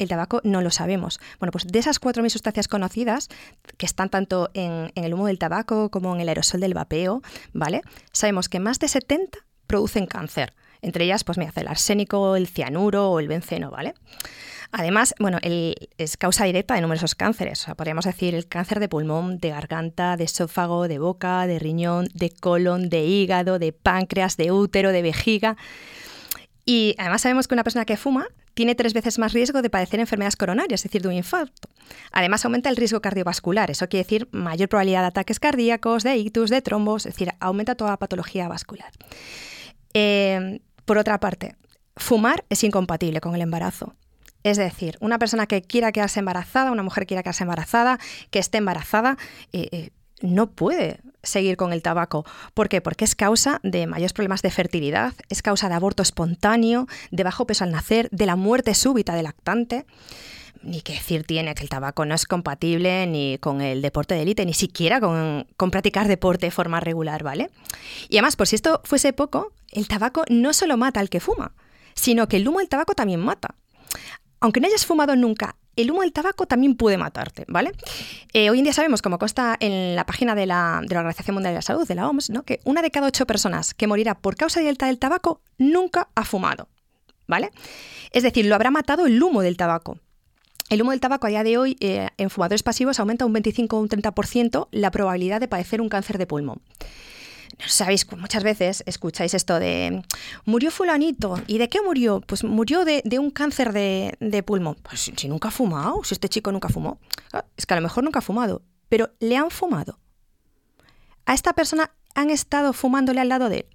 El 0.00 0.08
tabaco 0.08 0.40
no 0.42 0.62
lo 0.62 0.72
sabemos. 0.72 1.20
Bueno, 1.38 1.52
pues 1.52 1.64
de 1.68 1.78
esas 1.78 2.00
4.000 2.00 2.28
sustancias 2.28 2.66
conocidas, 2.66 3.28
que 3.76 3.86
están 3.86 4.08
tanto 4.08 4.50
en, 4.54 4.90
en 4.96 5.04
el 5.04 5.14
humo 5.14 5.28
del 5.28 5.38
tabaco 5.38 5.90
como 5.90 6.12
en 6.16 6.20
el 6.22 6.28
aerosol 6.28 6.58
del 6.58 6.74
vapeo, 6.74 7.22
¿vale? 7.52 7.82
Sabemos 8.10 8.48
que 8.48 8.58
más 8.58 8.80
de 8.80 8.88
70 8.88 9.38
producen 9.70 10.06
cáncer. 10.06 10.52
Entre 10.82 11.04
ellas, 11.04 11.22
pues 11.22 11.38
mira, 11.38 11.52
el 11.54 11.68
arsénico, 11.68 12.34
el 12.34 12.48
cianuro 12.48 13.10
o 13.10 13.20
el 13.20 13.28
benceno, 13.28 13.70
¿vale? 13.70 13.94
Además, 14.72 15.14
bueno, 15.18 15.38
es 15.42 16.16
causa 16.16 16.44
directa 16.44 16.74
de 16.74 16.80
numerosos 16.80 17.14
cánceres. 17.14 17.62
O 17.62 17.64
sea, 17.66 17.74
podríamos 17.74 18.04
decir 18.04 18.34
el 18.34 18.48
cáncer 18.48 18.80
de 18.80 18.88
pulmón, 18.88 19.38
de 19.38 19.50
garganta, 19.50 20.16
de 20.16 20.24
esófago, 20.24 20.88
de 20.88 20.98
boca, 20.98 21.46
de 21.46 21.58
riñón, 21.58 22.08
de 22.14 22.30
colon, 22.30 22.88
de 22.88 23.04
hígado, 23.04 23.58
de 23.58 23.72
páncreas, 23.72 24.36
de 24.36 24.50
útero, 24.50 24.90
de 24.90 25.02
vejiga. 25.02 25.56
Y 26.64 26.94
además 26.98 27.22
sabemos 27.22 27.46
que 27.46 27.54
una 27.54 27.64
persona 27.64 27.84
que 27.84 27.96
fuma 27.96 28.26
tiene 28.54 28.74
tres 28.74 28.92
veces 28.92 29.18
más 29.18 29.32
riesgo 29.32 29.62
de 29.62 29.70
padecer 29.70 30.00
enfermedades 30.00 30.36
coronarias, 30.36 30.80
es 30.80 30.84
decir, 30.84 31.02
de 31.02 31.08
un 31.08 31.14
infarto. 31.14 31.68
Además, 32.12 32.44
aumenta 32.44 32.68
el 32.68 32.76
riesgo 32.76 33.00
cardiovascular, 33.00 33.70
eso 33.70 33.88
quiere 33.88 34.04
decir 34.04 34.28
mayor 34.32 34.68
probabilidad 34.68 35.02
de 35.02 35.06
ataques 35.06 35.40
cardíacos, 35.40 36.02
de 36.02 36.16
ictus, 36.16 36.50
de 36.50 36.60
trombos, 36.60 37.06
es 37.06 37.14
decir, 37.14 37.32
aumenta 37.40 37.74
toda 37.74 37.90
la 37.90 37.96
patología 37.96 38.48
vascular. 38.48 38.90
Eh, 39.94 40.60
por 40.84 40.98
otra 40.98 41.20
parte, 41.20 41.56
fumar 41.96 42.44
es 42.48 42.64
incompatible 42.64 43.20
con 43.20 43.34
el 43.34 43.42
embarazo. 43.42 43.94
Es 44.42 44.56
decir, 44.56 44.96
una 45.00 45.18
persona 45.18 45.46
que 45.46 45.62
quiera 45.62 45.92
quedarse 45.92 46.20
embarazada, 46.20 46.72
una 46.72 46.82
mujer 46.82 47.02
que 47.02 47.08
quiera 47.08 47.22
quedarse 47.22 47.44
embarazada, 47.44 47.98
que 48.30 48.38
esté 48.38 48.58
embarazada, 48.58 49.18
eh, 49.52 49.68
eh, 49.72 49.90
no 50.22 50.50
puede 50.50 51.00
seguir 51.22 51.56
con 51.56 51.72
el 51.72 51.82
tabaco. 51.82 52.24
¿Por 52.54 52.68
qué? 52.68 52.80
Porque 52.80 53.04
es 53.04 53.14
causa 53.14 53.60
de 53.62 53.86
mayores 53.86 54.12
problemas 54.12 54.42
de 54.42 54.50
fertilidad, 54.50 55.12
es 55.28 55.42
causa 55.42 55.68
de 55.68 55.74
aborto 55.74 56.02
espontáneo, 56.02 56.86
de 57.10 57.22
bajo 57.22 57.46
peso 57.46 57.64
al 57.64 57.72
nacer, 57.72 58.08
de 58.10 58.26
la 58.26 58.36
muerte 58.36 58.74
súbita 58.74 59.14
del 59.14 59.24
lactante. 59.24 59.84
Ni 60.62 60.82
que 60.82 60.92
decir 60.92 61.24
tiene 61.24 61.54
que 61.54 61.62
el 61.62 61.70
tabaco 61.70 62.04
no 62.04 62.14
es 62.14 62.26
compatible 62.26 63.06
ni 63.06 63.38
con 63.38 63.62
el 63.62 63.80
deporte 63.80 64.14
de 64.14 64.22
élite, 64.22 64.44
ni 64.44 64.52
siquiera 64.52 65.00
con 65.00 65.70
practicar 65.70 66.06
deporte 66.06 66.46
de 66.46 66.50
forma 66.50 66.80
regular, 66.80 67.22
¿vale? 67.22 67.50
Y 68.10 68.16
además, 68.16 68.36
por 68.36 68.46
si 68.46 68.56
esto 68.56 68.82
fuese 68.84 69.14
poco, 69.14 69.52
el 69.70 69.88
tabaco 69.88 70.24
no 70.28 70.52
solo 70.52 70.76
mata 70.76 71.00
al 71.00 71.08
que 71.08 71.20
fuma, 71.20 71.52
sino 71.94 72.28
que 72.28 72.36
el 72.36 72.48
humo 72.48 72.58
del 72.58 72.68
tabaco 72.68 72.94
también 72.94 73.20
mata. 73.20 73.54
Aunque 74.40 74.60
no 74.60 74.66
hayas 74.66 74.86
fumado 74.86 75.16
nunca, 75.16 75.56
el 75.76 75.90
humo 75.90 76.02
del 76.02 76.12
tabaco 76.12 76.46
también 76.46 76.74
puede 76.74 76.96
matarte, 76.96 77.44
¿vale? 77.48 77.72
Eh, 78.32 78.50
hoy 78.50 78.58
en 78.58 78.64
día 78.64 78.72
sabemos, 78.72 79.02
como 79.02 79.18
consta 79.18 79.56
en 79.60 79.94
la 79.94 80.04
página 80.06 80.34
de 80.34 80.46
la, 80.46 80.80
Organización 80.82 81.34
Mundial 81.34 81.52
de 81.52 81.58
la 81.58 81.62
Salud, 81.62 81.86
de 81.86 81.94
la 81.94 82.08
OMS, 82.08 82.30
¿no? 82.30 82.42
que 82.42 82.60
una 82.64 82.82
de 82.82 82.90
cada 82.90 83.06
ocho 83.06 83.26
personas 83.26 83.74
que 83.74 83.86
morirá 83.86 84.14
por 84.14 84.36
causa 84.36 84.60
directa 84.60 84.86
del 84.86 84.98
tabaco 84.98 85.40
nunca 85.58 86.08
ha 86.14 86.24
fumado, 86.24 86.68
¿vale? 87.26 87.50
Es 88.12 88.22
decir, 88.22 88.46
lo 88.46 88.54
habrá 88.54 88.70
matado 88.70 89.06
el 89.06 89.22
humo 89.22 89.42
del 89.42 89.56
tabaco. 89.56 89.98
el 90.68 90.82
humo 90.82 90.92
del 90.92 91.00
tabaco 91.00 91.26
a 91.26 91.30
día 91.30 91.44
de 91.44 91.58
hoy 91.58 91.76
eh, 91.80 92.08
en 92.16 92.30
fumadores 92.30 92.62
pasivos 92.62 93.00
aumenta 93.00 93.26
un 93.26 93.32
25 93.32 93.76
o 93.76 93.80
un 93.80 93.88
30% 93.88 94.68
la 94.70 94.90
probabilidad 94.90 95.40
de 95.40 95.48
padecer 95.48 95.80
un 95.80 95.88
cáncer 95.88 96.18
de 96.18 96.26
pulmón. 96.26 96.60
Sabéis, 97.66 98.10
muchas 98.16 98.42
veces 98.42 98.82
escucháis 98.86 99.34
esto 99.34 99.58
de 99.58 100.02
murió 100.44 100.70
fulanito. 100.70 101.36
¿Y 101.46 101.58
de 101.58 101.68
qué 101.68 101.80
murió? 101.82 102.20
Pues 102.20 102.44
murió 102.44 102.84
de, 102.84 103.02
un 103.18 103.30
cáncer 103.30 103.72
de, 103.72 104.42
pulmón. 104.44 104.76
Pues 104.82 105.00
si, 105.00 105.28
nunca 105.28 105.48
ha 105.48 105.50
fumado, 105.50 106.02
si 106.04 106.14
este 106.14 106.28
chico 106.28 106.52
nunca 106.52 106.68
fumó. 106.68 106.98
Ah, 107.32 107.44
es 107.56 107.66
que 107.66 107.74
a 107.74 107.76
lo 107.76 107.82
mejor 107.82 108.04
nunca 108.04 108.20
ha 108.20 108.22
fumado, 108.22 108.62
pero 108.88 109.10
le 109.20 109.36
han 109.36 109.50
fumado. 109.50 109.98
A 111.26 111.34
esta 111.34 111.52
persona 111.52 111.92
han 112.14 112.30
estado 112.30 112.72
fumándole 112.72 113.20
al 113.20 113.28
lado 113.28 113.48
de 113.48 113.58
él. 113.58 113.66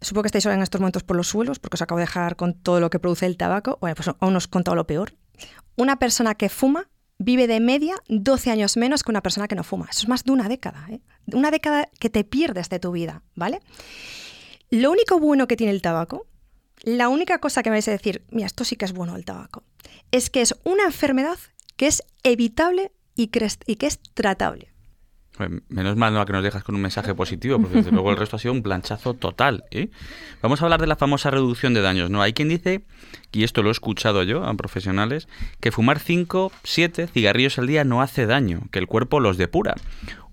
Supongo 0.00 0.24
que 0.24 0.28
estáis 0.28 0.46
ahora 0.46 0.56
en 0.56 0.62
estos 0.62 0.80
momentos 0.80 1.02
por 1.02 1.16
los 1.16 1.28
suelos, 1.28 1.58
porque 1.58 1.76
os 1.76 1.82
acabo 1.82 1.98
de 1.98 2.04
dejar 2.04 2.36
con 2.36 2.54
todo 2.54 2.80
lo 2.80 2.90
que 2.90 2.98
produce 2.98 3.26
el 3.26 3.36
tabaco. 3.36 3.78
Bueno, 3.80 3.94
pues 3.94 4.10
aún 4.20 4.36
os 4.36 4.46
he 4.46 4.50
contado 4.50 4.74
lo 4.74 4.86
peor. 4.86 5.14
Una 5.76 5.98
persona 5.98 6.34
que 6.34 6.48
fuma 6.48 6.88
vive 7.24 7.46
de 7.46 7.60
media 7.60 7.96
12 8.08 8.50
años 8.50 8.76
menos 8.76 9.02
que 9.02 9.10
una 9.10 9.22
persona 9.22 9.48
que 9.48 9.54
no 9.54 9.64
fuma. 9.64 9.88
Eso 9.90 10.02
es 10.02 10.08
más 10.08 10.24
de 10.24 10.32
una 10.32 10.48
década. 10.48 10.86
¿eh? 10.90 11.00
Una 11.32 11.50
década 11.50 11.88
que 11.98 12.10
te 12.10 12.24
pierdes 12.24 12.68
de 12.68 12.78
tu 12.78 12.92
vida, 12.92 13.22
¿vale? 13.34 13.60
Lo 14.70 14.90
único 14.90 15.18
bueno 15.18 15.46
que 15.46 15.56
tiene 15.56 15.72
el 15.72 15.82
tabaco, 15.82 16.26
la 16.82 17.08
única 17.08 17.38
cosa 17.38 17.62
que 17.62 17.70
me 17.70 17.76
vais 17.76 17.88
a 17.88 17.92
decir, 17.92 18.24
mira, 18.30 18.46
esto 18.46 18.64
sí 18.64 18.76
que 18.76 18.84
es 18.84 18.92
bueno 18.92 19.16
el 19.16 19.24
tabaco, 19.24 19.62
es 20.10 20.30
que 20.30 20.42
es 20.42 20.54
una 20.64 20.84
enfermedad 20.84 21.38
que 21.76 21.86
es 21.86 22.02
evitable 22.22 22.92
y 23.14 23.28
que 23.28 23.46
es 23.86 24.00
tratable. 24.14 24.73
Menos 25.68 25.96
mal 25.96 26.14
no 26.14 26.24
que 26.24 26.32
nos 26.32 26.44
dejas 26.44 26.62
con 26.62 26.76
un 26.76 26.80
mensaje 26.80 27.12
positivo, 27.12 27.58
porque 27.58 27.78
desde 27.78 27.90
luego 27.90 28.10
el 28.10 28.16
resto 28.16 28.36
ha 28.36 28.38
sido 28.38 28.52
un 28.52 28.62
planchazo 28.62 29.14
total. 29.14 29.64
¿eh? 29.72 29.88
Vamos 30.42 30.62
a 30.62 30.66
hablar 30.66 30.80
de 30.80 30.86
la 30.86 30.94
famosa 30.94 31.30
reducción 31.30 31.74
de 31.74 31.80
daños. 31.80 32.08
¿no? 32.08 32.22
Hay 32.22 32.34
quien 32.34 32.48
dice, 32.48 32.82
y 33.32 33.42
esto 33.42 33.62
lo 33.62 33.70
he 33.70 33.72
escuchado 33.72 34.22
yo 34.22 34.44
a 34.44 34.54
profesionales, 34.54 35.26
que 35.58 35.72
fumar 35.72 35.98
5, 35.98 36.52
7 36.62 37.08
cigarrillos 37.08 37.58
al 37.58 37.66
día 37.66 37.82
no 37.82 38.00
hace 38.00 38.26
daño, 38.26 38.62
que 38.70 38.78
el 38.78 38.86
cuerpo 38.86 39.18
los 39.18 39.36
depura. 39.36 39.74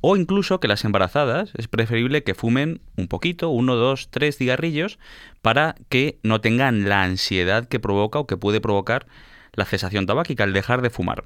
O 0.01 0.17
incluso 0.17 0.59
que 0.59 0.67
las 0.67 0.85
embarazadas 0.85 1.51
es 1.57 1.67
preferible 1.67 2.23
que 2.23 2.35
fumen 2.35 2.81
un 2.95 3.07
poquito, 3.07 3.49
uno, 3.49 3.75
dos, 3.75 4.09
tres 4.11 4.37
cigarrillos, 4.37 4.99
para 5.41 5.75
que 5.89 6.19
no 6.21 6.41
tengan 6.41 6.87
la 6.87 7.01
ansiedad 7.01 7.67
que 7.67 7.79
provoca 7.79 8.19
o 8.19 8.27
que 8.27 8.37
puede 8.37 8.61
provocar 8.61 9.07
la 9.53 9.65
cesación 9.65 10.05
tabáquica 10.05 10.43
al 10.43 10.53
dejar 10.53 10.81
de 10.81 10.89
fumar. 10.89 11.25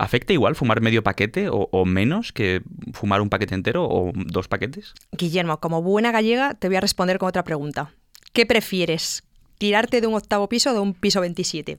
¿Afecta 0.00 0.32
igual 0.32 0.54
fumar 0.54 0.80
medio 0.80 1.02
paquete 1.02 1.48
o, 1.50 1.84
menos 1.84 2.32
que 2.32 2.62
fumar 2.94 3.20
un 3.20 3.28
paquete 3.28 3.54
entero 3.54 3.84
o 3.84 4.12
dos 4.14 4.48
paquetes? 4.48 4.94
Guillermo, 5.12 5.60
como 5.60 5.82
buena 5.82 6.10
gallega, 6.10 6.54
te 6.54 6.68
voy 6.68 6.78
a 6.78 6.80
responder 6.80 7.18
con 7.18 7.28
otra 7.28 7.44
pregunta. 7.44 7.92
¿Qué 8.32 8.46
prefieres? 8.46 9.24
¿Tirarte 9.58 10.00
de 10.00 10.06
un 10.06 10.14
octavo 10.14 10.48
piso 10.48 10.70
o 10.70 10.72
de 10.72 10.80
un 10.80 10.94
piso 10.94 11.20
27? 11.20 11.76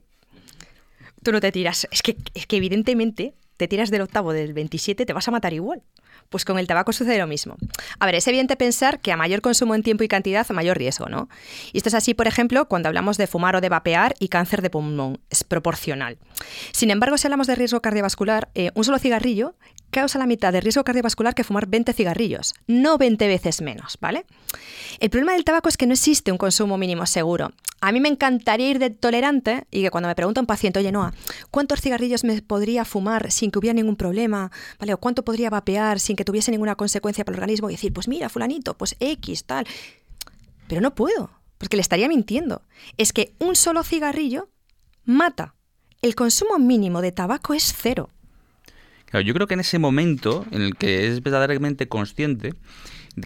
Tú 1.24 1.32
no 1.32 1.40
te 1.40 1.50
tiras. 1.50 1.88
Es 1.90 2.00
que, 2.00 2.16
es 2.34 2.46
que 2.46 2.58
evidentemente 2.58 3.34
te 3.56 3.68
tiras 3.68 3.90
del 3.90 4.02
octavo 4.02 4.32
del 4.32 4.52
27, 4.52 5.06
te 5.06 5.12
vas 5.12 5.28
a 5.28 5.30
matar 5.30 5.52
igual. 5.52 5.82
Pues 6.28 6.44
con 6.44 6.58
el 6.58 6.66
tabaco 6.66 6.92
sucede 6.92 7.18
lo 7.18 7.26
mismo. 7.26 7.56
A 7.98 8.06
ver, 8.06 8.14
es 8.14 8.26
evidente 8.26 8.56
pensar 8.56 9.00
que 9.00 9.12
a 9.12 9.16
mayor 9.16 9.40
consumo 9.40 9.74
en 9.74 9.82
tiempo 9.82 10.04
y 10.04 10.08
cantidad, 10.08 10.46
a 10.48 10.52
mayor 10.52 10.78
riesgo, 10.78 11.06
¿no? 11.06 11.28
Y 11.72 11.78
esto 11.78 11.88
es 11.88 11.94
así, 11.94 12.14
por 12.14 12.26
ejemplo, 12.26 12.66
cuando 12.68 12.88
hablamos 12.88 13.18
de 13.18 13.26
fumar 13.26 13.56
o 13.56 13.60
de 13.60 13.68
vapear 13.68 14.14
y 14.18 14.28
cáncer 14.28 14.62
de 14.62 14.70
pulmón. 14.70 15.20
Es 15.30 15.44
proporcional. 15.44 16.18
Sin 16.72 16.90
embargo, 16.90 17.18
si 17.18 17.26
hablamos 17.26 17.46
de 17.46 17.54
riesgo 17.54 17.82
cardiovascular, 17.82 18.50
eh, 18.54 18.70
un 18.74 18.84
solo 18.84 18.98
cigarrillo 18.98 19.54
causa 19.92 20.18
la 20.18 20.26
mitad 20.26 20.52
de 20.52 20.60
riesgo 20.60 20.82
cardiovascular 20.82 21.34
que 21.34 21.44
fumar 21.44 21.68
20 21.68 21.92
cigarrillos, 21.92 22.54
no 22.66 22.98
20 22.98 23.28
veces 23.28 23.60
menos, 23.60 23.98
¿vale? 24.00 24.24
El 24.98 25.10
problema 25.10 25.34
del 25.34 25.44
tabaco 25.44 25.68
es 25.68 25.76
que 25.76 25.86
no 25.86 25.92
existe 25.92 26.32
un 26.32 26.38
consumo 26.38 26.78
mínimo 26.78 27.06
seguro. 27.06 27.52
A 27.80 27.92
mí 27.92 28.00
me 28.00 28.08
encantaría 28.08 28.70
ir 28.70 28.78
de 28.78 28.90
tolerante 28.90 29.66
y 29.70 29.82
que 29.82 29.90
cuando 29.90 30.08
me 30.08 30.14
pregunta 30.14 30.40
un 30.40 30.46
paciente, 30.46 30.78
oye, 30.78 30.90
Noa, 30.90 31.12
¿cuántos 31.50 31.80
cigarrillos 31.80 32.24
me 32.24 32.40
podría 32.40 32.84
fumar 32.84 33.30
sin 33.30 33.50
que 33.50 33.58
hubiera 33.58 33.74
ningún 33.74 33.96
problema? 33.96 34.50
¿Vale? 34.78 34.94
¿O 34.94 34.98
cuánto 34.98 35.24
podría 35.24 35.50
vapear 35.50 36.00
sin 36.00 36.16
que 36.16 36.24
tuviese 36.24 36.50
ninguna 36.50 36.74
consecuencia 36.74 37.24
para 37.24 37.36
el 37.36 37.42
organismo? 37.42 37.68
Y 37.68 37.74
decir, 37.74 37.92
pues 37.92 38.08
mira, 38.08 38.28
fulanito, 38.28 38.74
pues 38.74 38.96
X, 38.98 39.44
tal. 39.44 39.66
Pero 40.68 40.80
no 40.80 40.94
puedo, 40.94 41.30
porque 41.58 41.76
le 41.76 41.82
estaría 41.82 42.08
mintiendo. 42.08 42.62
Es 42.96 43.12
que 43.12 43.34
un 43.38 43.56
solo 43.56 43.82
cigarrillo 43.82 44.48
mata. 45.04 45.54
El 46.00 46.14
consumo 46.14 46.58
mínimo 46.58 47.02
de 47.02 47.12
tabaco 47.12 47.52
es 47.52 47.74
cero 47.76 48.10
yo 49.20 49.34
creo 49.34 49.46
que 49.46 49.54
en 49.54 49.60
ese 49.60 49.78
momento 49.78 50.46
en 50.50 50.62
el 50.62 50.76
que 50.76 51.08
es 51.08 51.22
verdaderamente 51.22 51.88
consciente 51.88 52.54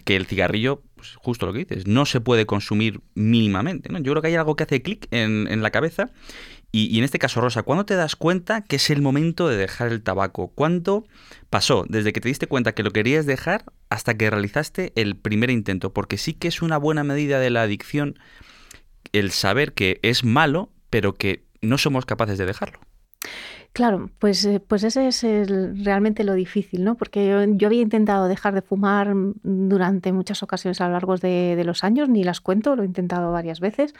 que 0.03 0.15
el 0.15 0.25
cigarrillo, 0.25 0.83
pues 0.95 1.15
justo 1.15 1.45
lo 1.45 1.53
que 1.53 1.59
dices, 1.59 1.87
no 1.87 2.05
se 2.05 2.19
puede 2.19 2.45
consumir 2.45 3.01
mínimamente. 3.15 3.89
Yo 4.01 4.11
creo 4.11 4.21
que 4.21 4.27
hay 4.27 4.35
algo 4.35 4.55
que 4.55 4.63
hace 4.63 4.81
clic 4.81 5.07
en, 5.11 5.61
la 5.61 5.71
cabeza. 5.71 6.11
Y, 6.71 6.97
en 6.97 7.05
este 7.05 7.19
caso, 7.19 7.39
Rosa, 7.39 7.63
¿cuándo 7.63 7.85
te 7.85 7.95
das 7.95 8.15
cuenta 8.15 8.61
que 8.61 8.75
es 8.75 8.89
el 8.89 9.01
momento 9.01 9.47
de 9.47 9.55
dejar 9.55 9.87
el 9.87 10.03
tabaco? 10.03 10.49
¿Cuánto 10.49 11.05
pasó 11.49 11.85
desde 11.87 12.11
que 12.11 12.19
te 12.19 12.27
diste 12.27 12.47
cuenta 12.47 12.73
que 12.73 12.83
lo 12.83 12.91
querías 12.91 13.25
dejar 13.25 13.63
hasta 13.89 14.17
que 14.17 14.29
realizaste 14.29 14.91
el 14.95 15.15
primer 15.15 15.49
intento? 15.49 15.93
Porque 15.93 16.17
sí 16.17 16.33
que 16.33 16.49
es 16.49 16.61
una 16.61 16.77
buena 16.77 17.03
medida 17.05 17.39
de 17.39 17.49
la 17.49 17.61
adicción 17.61 18.19
el 19.13 19.31
saber 19.31 19.73
que 19.73 19.99
es 20.03 20.25
malo, 20.25 20.69
pero 20.89 21.13
que 21.13 21.45
no 21.61 21.77
somos 21.77 22.05
capaces 22.05 22.37
de 22.37 22.45
dejarlo. 22.45 22.79
Claro, 23.77 24.09
pues, 24.17 24.43
eh, 24.43 24.59
pues 24.59 24.83
ese 24.83 25.07
es 25.07 25.21
realmente 25.21 26.23
lo 26.23 26.33
difícil, 26.33 26.83
¿no? 26.83 26.95
Porque 26.95 27.27
yo, 27.57 27.67
había 27.67 27.83
intentado 27.83 28.27
dejar 28.27 28.55
de 28.55 28.63
fumar 28.63 29.13
durante 29.43 30.11
muchas 30.13 30.41
ocasiones 30.41 30.81
a 30.81 30.87
lo 30.87 30.93
largo 30.93 31.15
de, 31.17 31.55
de, 31.55 31.63
los 31.63 31.83
años, 31.83 32.09
ni 32.09 32.23
las 32.23 32.41
cuento, 32.41 32.75
lo 32.75 32.81
he 32.81 32.87
intentado 32.87 33.31
varias 33.31 33.59
veces, 33.59 33.93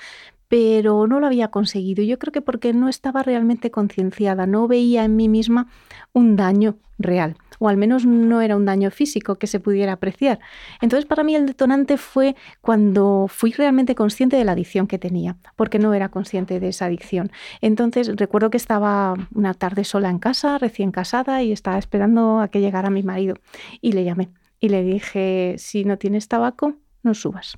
pero 0.48 1.06
no 1.06 1.20
lo 1.20 1.28
había 1.28 1.50
conseguido. 1.50 2.04
Yo 2.04 2.18
creo 2.18 2.32
que 2.32 2.42
porque 2.42 2.74
no 2.74 2.90
estaba 2.90 3.22
realmente 3.22 3.70
concienciada, 3.70 4.48
no 4.48 4.68
veía 4.68 5.06
en 5.06 5.16
mí 5.16 5.30
misma 5.30 5.68
un 6.12 6.36
daño 6.36 6.80
real, 6.98 7.38
o 7.60 7.70
al 7.70 7.78
menos 7.78 8.06
no 8.06 8.42
era 8.42 8.56
un 8.56 8.66
daño 8.66 8.92
físico 8.92 9.36
que 9.36 9.48
se 9.48 9.60
pudiera 9.60 9.94
apreciar. 9.94 10.40
Entonces 10.82 11.06
para 11.06 11.24
mí 11.24 11.36
el 11.36 11.46
detonante 11.46 11.98
fue 11.98 12.36
cuando 12.62 13.28
fui 13.30 13.52
realmente 13.52 13.96
consciente 13.96 14.38
de 14.38 14.46
la 14.46 14.54
adicción 14.54 14.88
que 14.88 14.98
tenía, 14.98 15.38
porque 15.56 15.80
no 15.80 15.94
era 15.94 16.10
consciente 16.10 16.60
de 16.60 16.70
esa 16.70 16.86
adicción. 16.86 17.32
Entonces 17.62 18.12
recuerdo 18.16 18.50
que 18.50 18.58
estaba 18.58 19.16
una 19.34 19.54
tarde 19.54 19.84
sola 19.84 20.10
en 20.10 20.20
casa, 20.20 20.58
recién 20.58 20.92
casada, 20.92 21.44
y 21.44 21.52
estaba 21.52 21.78
esperando 21.78 22.40
a 22.40 22.48
que 22.50 22.62
llegara 22.62 22.90
mi 22.90 23.04
marido. 23.04 23.36
Y 23.82 23.94
le 23.94 24.04
llamé 24.04 24.30
y 24.60 24.70
le 24.70 24.84
dije, 24.84 25.56
si 25.58 25.84
no 25.86 25.98
tienes 25.98 26.28
tabaco, 26.28 26.76
no 27.04 27.14
subas. 27.14 27.56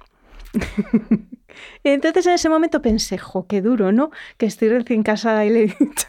Entonces 1.84 2.26
en 2.26 2.34
ese 2.34 2.50
momento 2.50 2.82
pensé, 2.82 3.18
jo, 3.18 3.48
qué 3.48 3.62
duro, 3.62 3.92
¿no? 3.92 4.12
Que 4.38 4.46
estoy 4.46 4.70
recién 4.70 5.04
casada 5.04 5.46
y 5.46 5.50
le 5.50 5.64
he 5.64 5.68
dicho. 5.68 6.08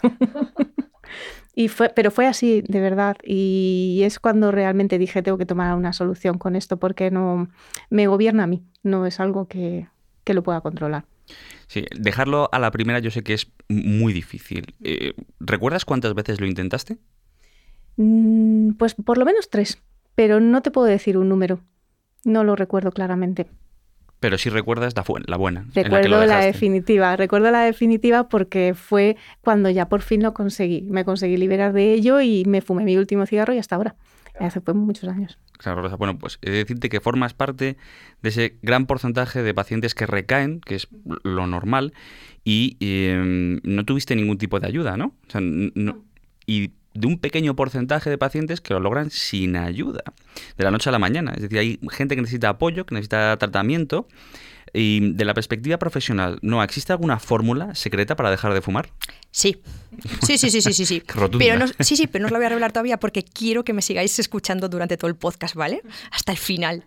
Y 1.61 1.69
fue, 1.69 1.91
pero 1.91 2.11
fue 2.11 2.27
así, 2.27 2.63
de 2.67 2.81
verdad. 2.81 3.19
Y 3.23 4.01
es 4.05 4.19
cuando 4.19 4.51
realmente 4.51 4.97
dije, 4.97 5.23
tengo 5.23 5.37
que 5.37 5.45
tomar 5.45 5.77
una 5.77 5.93
solución 5.93 6.39
con 6.39 6.57
esto 6.57 6.79
porque 6.79 7.11
no 7.11 7.51
me 7.91 8.07
gobierna 8.07 8.45
a 8.45 8.47
mí, 8.47 8.63
no 8.83 9.05
es 9.05 9.21
algo 9.21 9.47
que, 9.47 9.87
que 10.25 10.33
lo 10.33 10.43
pueda 10.43 10.63
controlar. 10.63 11.05
Sí, 11.67 11.85
dejarlo 11.95 12.49
a 12.51 12.59
la 12.59 12.71
primera 12.71 12.99
yo 12.99 13.11
sé 13.11 13.23
que 13.23 13.35
es 13.35 13.53
muy 13.69 14.15
difícil. 14.15 14.75
Eh, 14.83 15.13
¿Recuerdas 15.39 15.85
cuántas 15.85 16.15
veces 16.15 16.41
lo 16.41 16.47
intentaste? 16.47 16.97
Mm, 17.97 18.73
pues 18.79 18.95
por 18.95 19.19
lo 19.19 19.27
menos 19.27 19.51
tres, 19.51 19.83
pero 20.15 20.41
no 20.41 20.63
te 20.63 20.71
puedo 20.71 20.87
decir 20.87 21.19
un 21.19 21.29
número. 21.29 21.61
No 22.25 22.43
lo 22.43 22.57
recuerdo 22.57 22.91
claramente. 22.91 23.49
Pero 24.21 24.39
sí 24.39 24.51
recuerdas 24.51 24.95
la, 24.95 25.05
la 25.27 25.37
buena. 25.37 25.67
Recuerdo 25.75 26.27
la, 26.27 26.41
definitiva, 26.41 27.17
recuerdo 27.17 27.51
la 27.51 27.63
definitiva 27.63 28.29
porque 28.29 28.75
fue 28.75 29.17
cuando 29.41 29.71
ya 29.71 29.89
por 29.89 30.03
fin 30.03 30.23
lo 30.23 30.35
conseguí. 30.35 30.83
Me 30.83 31.05
conseguí 31.05 31.39
liberar 31.39 31.73
de 31.73 31.95
ello 31.95 32.21
y 32.21 32.45
me 32.47 32.61
fumé 32.61 32.85
mi 32.85 32.97
último 32.97 33.27
cigarro 33.27 33.55
y 33.55 33.59
hasta 33.59 33.77
ahora. 33.77 33.97
Hace 34.39 34.61
muchos 34.73 35.09
años. 35.09 35.39
Claro, 35.59 35.83
Rosa. 35.83 35.97
Bueno, 35.97 36.19
pues 36.19 36.39
he 36.41 36.51
de 36.51 36.59
decirte 36.59 36.89
que 36.89 37.01
formas 37.01 37.35
parte 37.35 37.77
de 38.23 38.29
ese 38.29 38.57
gran 38.63 38.87
porcentaje 38.87 39.43
de 39.43 39.53
pacientes 39.53 39.95
que 39.95 40.07
recaen, 40.07 40.61
que 40.61 40.77
es 40.77 40.89
lo 41.25 41.47
normal, 41.47 41.93
y 42.43 42.79
em, 42.81 43.61
no 43.65 43.85
tuviste 43.85 44.17
ningún 44.17 44.39
tipo 44.39 44.59
de 44.61 44.67
ayuda, 44.67 44.97
¿no? 44.97 45.15
O 45.27 45.31
sea, 45.31 45.43
no 45.43 46.05
y 46.51 46.73
de 46.95 47.07
un 47.07 47.19
pequeño 47.19 47.55
porcentaje 47.55 48.11
de 48.11 48.19
pacientes 48.19 48.61
que 48.61 48.75
lo 48.75 48.81
logran 48.81 49.11
sin 49.11 49.57
ayuda, 49.57 50.03
de 50.57 50.65
la 50.65 50.71
noche 50.71 50.89
a 50.89 50.93
la 50.93 50.99
mañana. 50.99 51.33
Es 51.35 51.43
decir, 51.43 51.59
hay 51.59 51.79
gente 51.91 52.17
que 52.17 52.23
necesita 52.23 52.49
apoyo, 52.49 52.87
que 52.87 52.95
necesita 52.95 53.37
tratamiento. 53.37 54.07
Y 54.73 55.15
de 55.15 55.25
la 55.25 55.35
perspectiva 55.35 55.79
profesional, 55.79 56.39
¿no 56.43 56.63
existe 56.63 56.93
alguna 56.93 57.19
fórmula 57.19 57.75
secreta 57.75 58.15
para 58.15 58.31
dejar 58.31 58.55
de 58.55 58.61
fumar? 58.61 58.89
Sí. 59.33 59.61
Sí, 60.25 60.39
sí, 60.39 60.49
sí, 60.51 60.63
sí, 60.63 60.73
sí. 60.73 60.87
sí. 60.87 61.03
pero 61.39 61.59
no, 61.59 61.67
sí, 61.81 61.97
sí, 61.97 62.07
pero 62.07 62.23
no 62.23 62.27
os 62.27 62.33
la 62.33 62.39
voy 62.39 62.47
a 62.47 62.51
revelar 62.51 62.71
todavía 62.71 63.01
porque 63.01 63.25
quiero 63.25 63.65
que 63.65 63.73
me 63.73 63.83
sigáis 63.83 64.17
escuchando 64.21 64.69
durante 64.69 64.97
todo 64.97 65.09
el 65.09 65.17
podcast, 65.17 65.57
¿vale? 65.57 65.83
Hasta 66.13 66.31
el 66.31 66.39
final. 66.39 66.85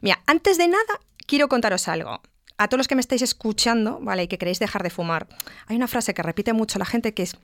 Mira, 0.00 0.20
antes 0.26 0.56
de 0.56 0.68
nada, 0.68 1.00
quiero 1.26 1.48
contaros 1.48 1.88
algo. 1.88 2.22
A 2.56 2.68
todos 2.68 2.78
los 2.78 2.88
que 2.88 2.94
me 2.94 3.00
estáis 3.00 3.22
escuchando, 3.22 4.00
¿vale? 4.00 4.22
Y 4.22 4.28
que 4.28 4.38
queréis 4.38 4.58
dejar 4.58 4.82
de 4.82 4.90
fumar, 4.90 5.28
hay 5.66 5.76
una 5.76 5.86
frase 5.86 6.14
que 6.14 6.22
repite 6.22 6.52
mucho 6.54 6.78
la 6.78 6.86
gente 6.86 7.12
que 7.14 7.22
es 7.22 7.36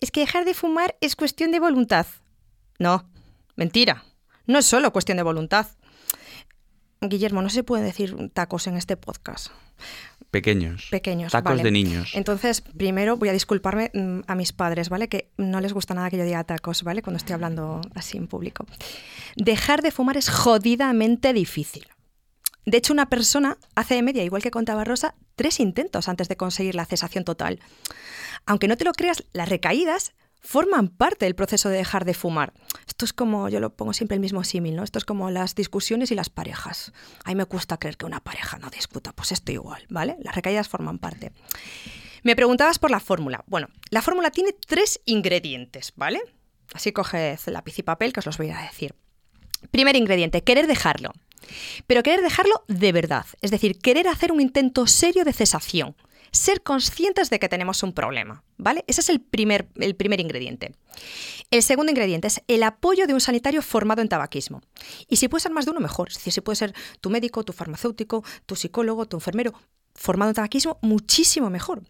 es 0.00 0.10
que 0.10 0.20
dejar 0.20 0.44
de 0.44 0.54
fumar 0.54 0.96
es 1.00 1.16
cuestión 1.16 1.50
de 1.52 1.60
voluntad. 1.60 2.06
No, 2.78 3.08
mentira. 3.56 4.04
No 4.46 4.58
es 4.58 4.66
solo 4.66 4.92
cuestión 4.92 5.16
de 5.16 5.22
voluntad. 5.22 5.66
Guillermo, 7.00 7.42
no 7.42 7.50
se 7.50 7.62
puede 7.62 7.84
decir 7.84 8.16
tacos 8.32 8.66
en 8.66 8.76
este 8.76 8.96
podcast. 8.96 9.48
Pequeños. 10.30 10.88
Pequeños. 10.90 11.32
Tacos 11.32 11.52
vale. 11.52 11.62
de 11.62 11.70
niños. 11.70 12.10
Entonces, 12.14 12.60
primero 12.60 13.16
voy 13.16 13.28
a 13.28 13.32
disculparme 13.32 13.90
mm, 13.94 14.20
a 14.26 14.34
mis 14.34 14.52
padres, 14.52 14.88
¿vale? 14.88 15.08
Que 15.08 15.30
no 15.36 15.60
les 15.60 15.72
gusta 15.72 15.94
nada 15.94 16.10
que 16.10 16.18
yo 16.18 16.24
diga 16.24 16.44
tacos, 16.44 16.82
¿vale? 16.82 17.02
Cuando 17.02 17.18
estoy 17.18 17.34
hablando 17.34 17.80
así 17.94 18.18
en 18.18 18.26
público. 18.26 18.66
Dejar 19.36 19.82
de 19.82 19.90
fumar 19.90 20.16
es 20.16 20.28
jodidamente 20.28 21.32
difícil. 21.32 21.86
De 22.66 22.76
hecho, 22.76 22.92
una 22.92 23.08
persona 23.08 23.56
hace 23.74 23.94
de 23.94 24.02
media, 24.02 24.22
igual 24.22 24.42
que 24.42 24.50
contaba 24.50 24.84
Rosa, 24.84 25.14
tres 25.38 25.60
intentos 25.60 26.10
antes 26.10 26.28
de 26.28 26.36
conseguir 26.36 26.74
la 26.74 26.84
cesación 26.84 27.24
total. 27.24 27.60
Aunque 28.44 28.68
no 28.68 28.76
te 28.76 28.84
lo 28.84 28.92
creas, 28.92 29.24
las 29.32 29.48
recaídas 29.48 30.12
forman 30.40 30.88
parte 30.88 31.24
del 31.24 31.34
proceso 31.34 31.68
de 31.68 31.78
dejar 31.78 32.04
de 32.04 32.14
fumar. 32.14 32.52
Esto 32.86 33.04
es 33.04 33.12
como, 33.12 33.48
yo 33.48 33.60
lo 33.60 33.74
pongo 33.74 33.92
siempre 33.92 34.16
el 34.16 34.20
mismo 34.20 34.44
símil, 34.44 34.76
¿no? 34.76 34.82
Esto 34.82 34.98
es 34.98 35.04
como 35.04 35.30
las 35.30 35.54
discusiones 35.54 36.10
y 36.10 36.14
las 36.14 36.28
parejas. 36.28 36.92
A 37.24 37.30
mí 37.30 37.36
me 37.36 37.46
cuesta 37.46 37.78
creer 37.78 37.96
que 37.96 38.06
una 38.06 38.20
pareja 38.20 38.58
no 38.58 38.68
discuta, 38.70 39.12
pues 39.12 39.32
esto 39.32 39.52
igual, 39.52 39.86
¿vale? 39.88 40.16
Las 40.20 40.34
recaídas 40.34 40.68
forman 40.68 40.98
parte. 40.98 41.32
Me 42.22 42.36
preguntabas 42.36 42.78
por 42.78 42.90
la 42.90 43.00
fórmula. 43.00 43.44
Bueno, 43.46 43.68
la 43.90 44.02
fórmula 44.02 44.30
tiene 44.30 44.52
tres 44.52 45.00
ingredientes, 45.06 45.92
¿vale? 45.96 46.20
Así 46.74 46.92
coged 46.92 47.38
lápiz 47.46 47.78
y 47.78 47.82
papel 47.82 48.12
que 48.12 48.20
os 48.20 48.26
los 48.26 48.38
voy 48.38 48.50
a 48.50 48.60
decir. 48.60 48.94
Primer 49.70 49.96
ingrediente, 49.96 50.42
querer 50.42 50.66
dejarlo. 50.66 51.12
Pero 51.86 52.02
querer 52.02 52.22
dejarlo 52.22 52.64
de 52.68 52.92
verdad, 52.92 53.26
es 53.40 53.50
decir, 53.50 53.78
querer 53.78 54.08
hacer 54.08 54.32
un 54.32 54.40
intento 54.40 54.86
serio 54.86 55.24
de 55.24 55.32
cesación, 55.32 55.96
ser 56.30 56.62
conscientes 56.62 57.30
de 57.30 57.38
que 57.38 57.48
tenemos 57.48 57.82
un 57.82 57.92
problema, 57.92 58.42
¿vale? 58.56 58.84
Ese 58.86 59.00
es 59.00 59.08
el 59.08 59.20
primer, 59.20 59.68
el 59.76 59.94
primer 59.94 60.20
ingrediente. 60.20 60.74
El 61.50 61.62
segundo 61.62 61.90
ingrediente 61.90 62.28
es 62.28 62.42
el 62.48 62.62
apoyo 62.62 63.06
de 63.06 63.14
un 63.14 63.20
sanitario 63.20 63.62
formado 63.62 64.02
en 64.02 64.08
tabaquismo. 64.08 64.60
Y 65.08 65.16
si 65.16 65.28
puede 65.28 65.42
ser 65.42 65.52
más 65.52 65.64
de 65.64 65.70
uno, 65.70 65.80
mejor. 65.80 66.12
Si 66.12 66.40
puede 66.40 66.56
ser 66.56 66.74
tu 67.00 67.10
médico, 67.10 67.44
tu 67.44 67.52
farmacéutico, 67.52 68.24
tu 68.46 68.56
psicólogo, 68.56 69.06
tu 69.06 69.16
enfermero, 69.16 69.54
formado 69.94 70.30
en 70.30 70.34
tabaquismo, 70.34 70.78
muchísimo 70.82 71.50
mejor. 71.50 71.82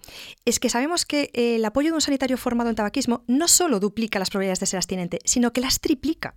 Es 0.44 0.60
que 0.60 0.70
sabemos 0.70 1.04
que 1.04 1.30
el 1.34 1.64
apoyo 1.64 1.90
de 1.90 1.94
un 1.94 2.00
sanitario 2.00 2.36
formado 2.36 2.70
en 2.70 2.76
tabaquismo 2.76 3.24
no 3.26 3.48
solo 3.48 3.80
duplica 3.80 4.18
las 4.18 4.30
probabilidades 4.30 4.60
de 4.60 4.66
ser 4.66 4.78
abstinente, 4.78 5.18
sino 5.24 5.52
que 5.52 5.60
las 5.60 5.80
triplica 5.80 6.34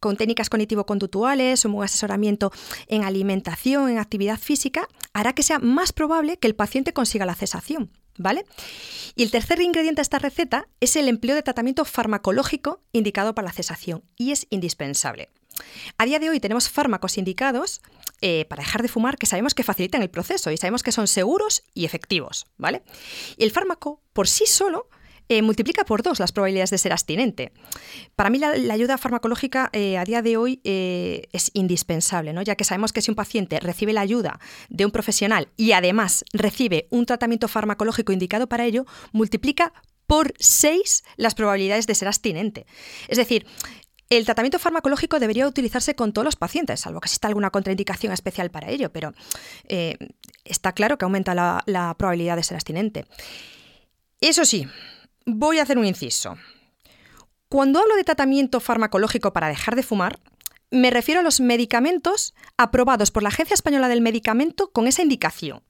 con 0.00 0.16
técnicas 0.16 0.50
cognitivo-conductuales, 0.50 1.64
un 1.64 1.72
buen 1.72 1.84
asesoramiento 1.84 2.52
en 2.88 3.04
alimentación, 3.04 3.90
en 3.90 3.98
actividad 3.98 4.38
física, 4.38 4.88
hará 5.12 5.32
que 5.32 5.42
sea 5.42 5.58
más 5.58 5.92
probable 5.92 6.38
que 6.38 6.48
el 6.48 6.54
paciente 6.54 6.92
consiga 6.92 7.26
la 7.26 7.34
cesación. 7.34 7.90
¿Vale? 8.18 8.46
Y 9.14 9.24
el 9.24 9.30
tercer 9.30 9.60
ingrediente 9.60 9.98
de 9.98 10.02
esta 10.02 10.18
receta 10.18 10.68
es 10.80 10.96
el 10.96 11.06
empleo 11.06 11.34
de 11.34 11.42
tratamiento 11.42 11.84
farmacológico 11.84 12.80
indicado 12.92 13.34
para 13.34 13.48
la 13.48 13.52
cesación 13.52 14.04
y 14.16 14.32
es 14.32 14.46
indispensable. 14.48 15.28
A 15.98 16.04
día 16.04 16.18
de 16.18 16.30
hoy 16.30 16.40
tenemos 16.40 16.68
fármacos 16.68 17.18
indicados 17.18 17.82
eh, 18.20 18.46
para 18.46 18.62
dejar 18.62 18.82
de 18.82 18.88
fumar 18.88 19.18
que 19.18 19.26
sabemos 19.26 19.54
que 19.54 19.62
facilitan 19.62 20.02
el 20.02 20.10
proceso 20.10 20.50
y 20.50 20.56
sabemos 20.56 20.82
que 20.82 20.92
son 20.92 21.06
seguros 21.06 21.62
y 21.74 21.84
efectivos, 21.84 22.46
¿vale? 22.56 22.82
Y 23.36 23.44
el 23.44 23.50
fármaco 23.50 24.00
por 24.12 24.28
sí 24.28 24.46
solo 24.46 24.88
eh, 25.28 25.42
multiplica 25.42 25.84
por 25.84 26.02
dos 26.02 26.20
las 26.20 26.30
probabilidades 26.30 26.70
de 26.70 26.78
ser 26.78 26.92
abstinente. 26.92 27.50
Para 28.14 28.30
mí 28.30 28.38
la, 28.38 28.50
ayuda 28.72 28.96
farmacológica 28.96 29.70
eh, 29.72 29.98
a 29.98 30.04
día 30.04 30.22
de 30.22 30.36
hoy 30.36 30.60
eh, 30.62 31.22
es 31.32 31.50
indispensable, 31.52 32.32
¿no? 32.32 32.42
ya 32.42 32.54
que 32.54 32.62
sabemos 32.62 32.92
que 32.92 33.02
si 33.02 33.10
un 33.10 33.16
paciente 33.16 33.58
recibe 33.58 33.92
la 33.92 34.02
ayuda 34.02 34.38
de 34.68 34.84
un 34.84 34.92
profesional 34.92 35.48
y 35.56 35.72
además 35.72 36.24
recibe 36.32 36.86
un 36.90 37.06
tratamiento 37.06 37.48
farmacológico 37.48 38.12
indicado 38.12 38.48
para 38.48 38.66
ello, 38.66 38.86
multiplica 39.10 39.72
por 40.06 40.32
seis 40.38 41.02
las 41.16 41.34
probabilidades 41.34 41.88
de 41.88 41.96
ser 41.96 42.06
abstinente. 42.06 42.64
Es 43.08 43.18
decir, 43.18 43.46
el 44.08 44.24
tratamiento 44.26 44.60
farmacológico 44.60 45.18
debería 45.18 45.48
utilizarse 45.48 45.96
con 45.96 46.12
todos 46.12 46.24
los 46.24 46.36
pacientes, 46.36 46.78
salvo 46.78 47.00
que 47.00 47.06
exista 47.06 47.26
alguna 47.26 47.50
contraindicación 47.50 48.12
especial 48.12 48.52
para 48.52 48.70
ello, 48.70 48.92
pero 48.92 49.12
está 50.44 50.70
claro 50.70 50.96
que 50.96 51.04
aumenta 51.04 51.34
la, 51.34 51.64
la 51.66 51.92
probabilidad 51.98 52.36
de 52.36 52.44
ser 52.44 52.54
abstinente. 52.54 53.06
Eso 54.20 54.44
sí, 54.44 54.68
voy 55.26 55.58
a 55.58 55.62
hacer 55.62 55.76
un 55.76 55.84
inciso. 55.84 56.36
Cuando 57.48 57.80
hablo 57.80 57.96
de 57.96 58.04
tratamiento 58.04 58.60
farmacológico 58.60 59.32
para 59.32 59.48
dejar 59.48 59.76
de 59.76 59.82
fumar, 59.82 60.20
me 60.70 60.90
refiero 60.90 61.20
a 61.20 61.24
los 61.24 61.40
medicamentos 61.40 62.34
aprobados 62.56 63.10
por 63.10 63.22
la 63.22 63.28
Agencia 63.28 63.54
Española 63.54 63.88
del 63.88 64.00
Medicamento 64.00 64.70
con 64.72 64.86
esa 64.86 65.02
indicación. 65.02 65.62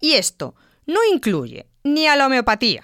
Y 0.00 0.12
esto 0.12 0.54
no 0.86 1.00
incluye 1.10 1.66
ni 1.82 2.06
a 2.06 2.16
la 2.16 2.26
homeopatía, 2.26 2.82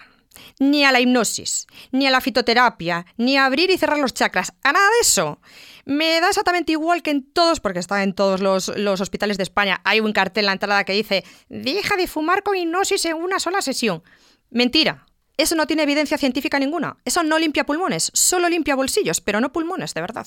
ni 0.58 0.84
a 0.84 0.92
la 0.92 1.00
hipnosis, 1.00 1.66
ni 1.92 2.06
a 2.06 2.10
la 2.10 2.20
fitoterapia, 2.20 3.06
ni 3.16 3.36
a 3.36 3.46
abrir 3.46 3.70
y 3.70 3.78
cerrar 3.78 3.98
los 3.98 4.14
chakras, 4.14 4.52
a 4.62 4.72
nada 4.72 4.86
de 4.86 5.00
eso. 5.02 5.40
Me 5.86 6.20
da 6.20 6.28
exactamente 6.28 6.72
igual 6.72 7.02
que 7.02 7.10
en 7.10 7.30
todos, 7.30 7.60
porque 7.60 7.78
está 7.78 8.02
en 8.02 8.14
todos 8.14 8.40
los, 8.40 8.68
los 8.76 9.00
hospitales 9.00 9.38
de 9.38 9.42
España, 9.42 9.80
hay 9.84 10.00
un 10.00 10.12
cartel 10.12 10.42
en 10.42 10.46
la 10.46 10.52
entrada 10.52 10.84
que 10.84 10.92
dice, 10.92 11.24
deja 11.48 11.96
de 11.96 12.06
fumar 12.06 12.42
con 12.42 12.56
hipnosis 12.56 13.04
en 13.06 13.16
una 13.16 13.38
sola 13.38 13.62
sesión. 13.62 14.02
Mentira, 14.50 15.06
eso 15.40 15.54
no 15.54 15.66
tiene 15.66 15.82
evidencia 15.82 16.18
científica 16.18 16.58
ninguna. 16.58 16.96
Eso 17.04 17.22
no 17.22 17.38
limpia 17.38 17.64
pulmones, 17.64 18.10
solo 18.14 18.48
limpia 18.48 18.74
bolsillos, 18.74 19.20
pero 19.20 19.40
no 19.40 19.52
pulmones, 19.52 19.94
de 19.94 20.00
verdad. 20.00 20.26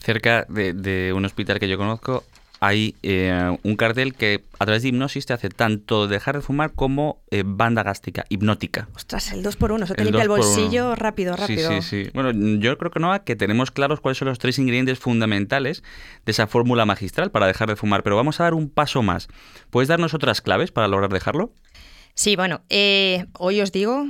Cerca 0.00 0.44
de, 0.48 0.72
de 0.72 1.12
un 1.12 1.24
hospital 1.24 1.58
que 1.58 1.68
yo 1.68 1.78
conozco 1.78 2.24
hay 2.60 2.96
eh, 3.02 3.56
un 3.62 3.76
cartel 3.76 4.14
que 4.14 4.44
a 4.58 4.64
través 4.64 4.82
de 4.82 4.88
hipnosis 4.88 5.26
te 5.26 5.32
hace 5.32 5.48
tanto 5.48 6.08
dejar 6.08 6.36
de 6.36 6.42
fumar 6.42 6.72
como 6.72 7.20
eh, 7.30 7.42
banda 7.44 7.82
gástrica, 7.82 8.24
hipnótica. 8.28 8.88
Ostras, 8.96 9.32
el 9.32 9.42
2 9.42 9.56
por 9.56 9.72
1 9.72 9.86
se 9.86 9.94
te 9.94 10.02
El 10.02 10.08
limpia 10.08 10.22
el 10.22 10.28
bolsillo 10.28 10.94
rápido, 10.96 11.36
rápido. 11.36 11.70
Sí, 11.70 11.82
sí, 11.82 12.04
sí. 12.04 12.10
Bueno, 12.14 12.32
yo 12.58 12.76
creo 12.78 12.90
que 12.90 13.00
no, 13.00 13.24
que 13.24 13.36
tenemos 13.36 13.70
claros 13.70 14.00
cuáles 14.00 14.18
son 14.18 14.28
los 14.28 14.38
tres 14.38 14.58
ingredientes 14.58 14.98
fundamentales 14.98 15.82
de 16.24 16.32
esa 16.32 16.46
fórmula 16.46 16.84
magistral 16.84 17.30
para 17.30 17.46
dejar 17.46 17.68
de 17.68 17.76
fumar, 17.76 18.02
pero 18.02 18.16
vamos 18.16 18.40
a 18.40 18.44
dar 18.44 18.54
un 18.54 18.68
paso 18.68 19.02
más. 19.02 19.28
¿Puedes 19.70 19.88
darnos 19.88 20.14
otras 20.14 20.40
claves 20.40 20.72
para 20.72 20.88
lograr 20.88 21.12
dejarlo? 21.12 21.52
Sí, 22.18 22.34
bueno, 22.34 22.62
eh, 22.68 23.26
hoy 23.34 23.60
os 23.60 23.70
digo 23.70 24.04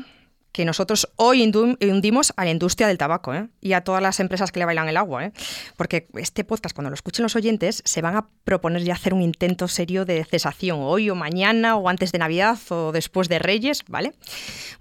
que 0.52 0.64
nosotros 0.64 1.10
hoy 1.16 1.42
hundimos 1.42 2.32
a 2.38 2.46
la 2.46 2.50
industria 2.50 2.88
del 2.88 2.96
tabaco 2.96 3.34
¿eh? 3.34 3.48
y 3.60 3.74
a 3.74 3.82
todas 3.82 4.00
las 4.00 4.18
empresas 4.18 4.50
que 4.50 4.60
le 4.60 4.64
bailan 4.64 4.88
el 4.88 4.96
agua, 4.96 5.26
¿eh? 5.26 5.32
porque 5.76 6.08
este 6.14 6.42
podcast, 6.42 6.74
cuando 6.74 6.88
lo 6.88 6.94
escuchen 6.94 7.22
los 7.22 7.36
oyentes, 7.36 7.82
se 7.84 8.00
van 8.00 8.16
a 8.16 8.30
proponer 8.44 8.82
ya 8.82 8.94
hacer 8.94 9.12
un 9.12 9.20
intento 9.20 9.68
serio 9.68 10.06
de 10.06 10.24
cesación, 10.24 10.78
hoy 10.80 11.10
o 11.10 11.14
mañana 11.14 11.76
o 11.76 11.86
antes 11.90 12.10
de 12.10 12.18
Navidad 12.18 12.58
o 12.70 12.92
después 12.92 13.28
de 13.28 13.40
Reyes, 13.40 13.84
¿vale? 13.88 14.14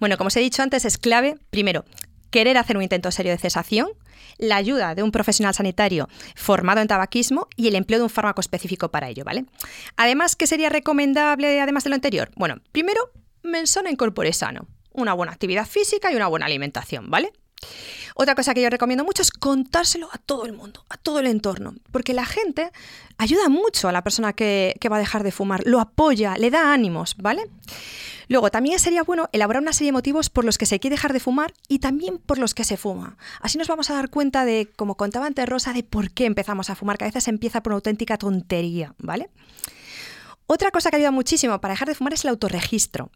Bueno, 0.00 0.16
como 0.16 0.28
os 0.28 0.36
he 0.38 0.40
dicho 0.40 0.62
antes, 0.62 0.86
es 0.86 0.96
clave, 0.96 1.36
primero, 1.50 1.84
querer 2.30 2.56
hacer 2.56 2.78
un 2.78 2.82
intento 2.82 3.10
serio 3.10 3.32
de 3.32 3.38
cesación, 3.38 3.88
la 4.38 4.56
ayuda 4.56 4.94
de 4.94 5.02
un 5.02 5.12
profesional 5.12 5.54
sanitario 5.54 6.08
formado 6.34 6.80
en 6.80 6.88
tabaquismo 6.88 7.48
y 7.56 7.68
el 7.68 7.74
empleo 7.74 7.98
de 7.98 8.04
un 8.04 8.10
fármaco 8.10 8.40
específico 8.40 8.90
para 8.90 9.08
ello, 9.08 9.24
¿vale? 9.24 9.44
Además, 9.96 10.36
¿qué 10.36 10.46
sería 10.46 10.68
recomendable 10.68 11.60
además 11.60 11.84
de 11.84 11.90
lo 11.90 11.94
anterior? 11.94 12.30
Bueno, 12.36 12.56
primero, 12.72 13.10
mensana 13.42 13.90
incorpore 13.90 14.32
sano, 14.32 14.66
una 14.92 15.12
buena 15.14 15.32
actividad 15.32 15.66
física 15.66 16.12
y 16.12 16.16
una 16.16 16.28
buena 16.28 16.46
alimentación, 16.46 17.10
¿vale? 17.10 17.32
Otra 18.20 18.34
cosa 18.34 18.52
que 18.52 18.62
yo 18.62 18.68
recomiendo 18.68 19.04
mucho 19.04 19.22
es 19.22 19.30
contárselo 19.30 20.08
a 20.12 20.18
todo 20.18 20.44
el 20.44 20.52
mundo, 20.52 20.84
a 20.88 20.96
todo 20.96 21.20
el 21.20 21.26
entorno, 21.28 21.74
porque 21.92 22.14
la 22.14 22.26
gente 22.26 22.72
ayuda 23.16 23.48
mucho 23.48 23.88
a 23.88 23.92
la 23.92 24.02
persona 24.02 24.32
que, 24.32 24.74
va 24.90 24.96
a 24.96 24.98
dejar 24.98 25.22
de 25.22 25.30
fumar, 25.30 25.62
lo 25.66 25.78
apoya, 25.78 26.36
le 26.36 26.50
da 26.50 26.72
ánimos, 26.72 27.14
¿vale? 27.18 27.48
Luego, 28.26 28.50
también 28.50 28.80
sería 28.80 29.04
bueno 29.04 29.28
elaborar 29.32 29.62
una 29.62 29.72
serie 29.72 29.88
de 29.88 29.92
motivos 29.92 30.30
por 30.30 30.44
los 30.44 30.58
que 30.58 30.66
se 30.66 30.80
quiere 30.80 30.96
dejar 30.96 31.12
de 31.12 31.20
fumar 31.20 31.54
y 31.68 31.78
también 31.78 32.18
por 32.18 32.38
los 32.38 32.54
que 32.54 32.64
se 32.64 32.76
fuma. 32.76 33.16
Así 33.40 33.56
nos 33.56 33.68
vamos 33.68 33.88
a 33.88 33.94
dar 33.94 34.10
cuenta 34.10 34.44
de, 34.44 34.68
como 34.74 34.96
contaba 34.96 35.26
antes 35.26 35.48
Rosa, 35.48 35.72
de 35.72 35.84
por 35.84 36.10
qué 36.10 36.26
empezamos 36.26 36.70
a 36.70 36.74
fumar, 36.74 36.98
que 36.98 37.04
a 37.04 37.08
veces 37.08 37.28
empieza 37.28 37.62
por 37.62 37.70
una 37.70 37.76
auténtica 37.76 38.18
tontería, 38.18 38.94
¿vale? 38.98 39.30
Otra 40.48 40.72
cosa 40.72 40.90
que 40.90 40.96
ayuda 40.96 41.12
muchísimo 41.12 41.60
para 41.60 41.74
dejar 41.74 41.86
de 41.86 41.94
fumar 41.94 42.14
es 42.14 42.24
el 42.24 42.30
autorregistro 42.30 43.12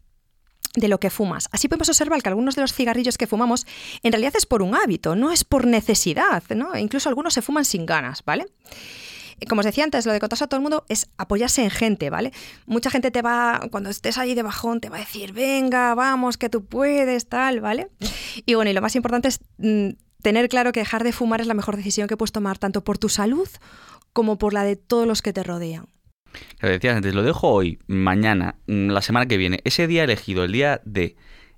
de 0.75 0.87
lo 0.87 0.99
que 0.99 1.09
fumas. 1.09 1.49
Así 1.51 1.67
podemos 1.67 1.89
observar 1.89 2.21
que 2.21 2.29
algunos 2.29 2.55
de 2.55 2.61
los 2.61 2.73
cigarrillos 2.73 3.17
que 3.17 3.27
fumamos 3.27 3.65
en 4.01 4.11
realidad 4.11 4.33
es 4.35 4.45
por 4.45 4.61
un 4.61 4.75
hábito, 4.75 5.15
no 5.15 5.31
es 5.31 5.43
por 5.43 5.67
necesidad, 5.67 6.43
¿no? 6.55 6.73
E 6.73 6.81
incluso 6.81 7.09
algunos 7.09 7.33
se 7.33 7.41
fuman 7.41 7.65
sin 7.65 7.85
ganas, 7.85 8.23
¿vale? 8.25 8.47
Eh, 9.39 9.45
Como 9.47 9.59
os 9.59 9.65
decía 9.65 9.83
antes, 9.83 10.05
lo 10.05 10.13
de 10.13 10.19
contarse 10.19 10.43
a 10.43 10.47
todo 10.47 10.57
el 10.57 10.63
mundo 10.63 10.85
es 10.89 11.09
apoyarse 11.17 11.63
en 11.63 11.69
gente, 11.69 12.09
¿vale? 12.09 12.31
Mucha 12.65 12.89
gente 12.89 13.11
te 13.11 13.21
va, 13.21 13.61
cuando 13.71 13.89
estés 13.89 14.17
ahí 14.17 14.33
de 14.33 14.41
bajón, 14.41 14.79
te 14.81 14.89
va 14.89 14.97
a 14.97 14.99
decir, 14.99 15.33
venga, 15.33 15.93
vamos, 15.93 16.37
que 16.37 16.49
tú 16.49 16.65
puedes, 16.65 17.27
tal, 17.27 17.61
¿vale? 17.61 17.89
Y 18.45 18.55
bueno, 18.55 18.71
y 18.71 18.73
lo 18.73 18.81
más 18.81 18.95
importante 18.95 19.27
es 19.27 19.39
mm, 19.57 19.89
tener 20.23 20.49
claro 20.49 20.71
que 20.71 20.79
dejar 20.79 21.03
de 21.03 21.11
fumar 21.11 21.41
es 21.41 21.47
la 21.47 21.53
mejor 21.53 21.77
decisión 21.77 22.07
que 22.07 22.17
puedes 22.17 22.31
tomar, 22.31 22.57
tanto 22.57 22.83
por 22.83 22.97
tu 22.97 23.09
salud 23.09 23.47
como 24.11 24.37
por 24.37 24.53
la 24.53 24.63
de 24.63 24.75
todos 24.75 25.07
los 25.07 25.21
que 25.21 25.33
te 25.33 25.43
rodean. 25.43 25.92
Que 26.63 26.69
decías 26.69 26.95
antes, 26.95 27.13
lo 27.13 27.23
dejo 27.23 27.49
hoy, 27.49 27.77
mañana, 27.87 28.55
mm, 28.67 28.87
la 28.87 29.01
semana 29.01 29.25
que 29.25 29.35
viene, 29.35 29.59
ese 29.65 29.85
día 29.85 30.05
elegido, 30.05 30.45
el 30.45 30.53
día 30.53 30.79
de... 30.85 31.17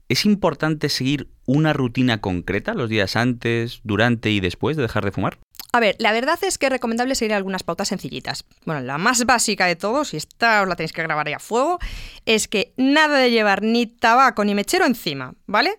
¿Es 0.09 0.25
importante 0.25 0.89
seguir 0.89 1.29
una 1.45 1.73
rutina 1.73 2.21
concreta 2.21 2.73
los 2.73 2.89
días 2.89 3.15
antes, 3.15 3.81
durante 3.83 4.31
y 4.31 4.39
después 4.39 4.75
de 4.75 4.81
dejar 4.81 5.05
de 5.05 5.11
fumar? 5.11 5.37
A 5.73 5.79
ver, 5.79 5.95
la 5.99 6.11
verdad 6.11 6.39
es 6.41 6.57
que 6.57 6.65
es 6.65 6.71
recomendable 6.71 7.13
seguir 7.13 7.35
algunas 7.35 7.61
pautas 7.61 7.89
sencillitas. 7.89 8.45
Bueno, 8.65 8.81
la 8.81 8.97
más 8.97 9.27
básica 9.27 9.67
de 9.67 9.75
todos, 9.75 10.11
y 10.15 10.17
esta 10.17 10.63
os 10.63 10.67
la 10.67 10.75
tenéis 10.75 10.91
que 10.91 11.03
grabar 11.03 11.27
ahí 11.27 11.33
a 11.33 11.39
fuego, 11.39 11.77
es 12.25 12.47
que 12.47 12.73
nada 12.75 13.19
de 13.19 13.29
llevar 13.29 13.61
ni 13.61 13.85
tabaco 13.85 14.43
ni 14.43 14.55
mechero 14.55 14.87
encima, 14.87 15.35
¿vale? 15.45 15.77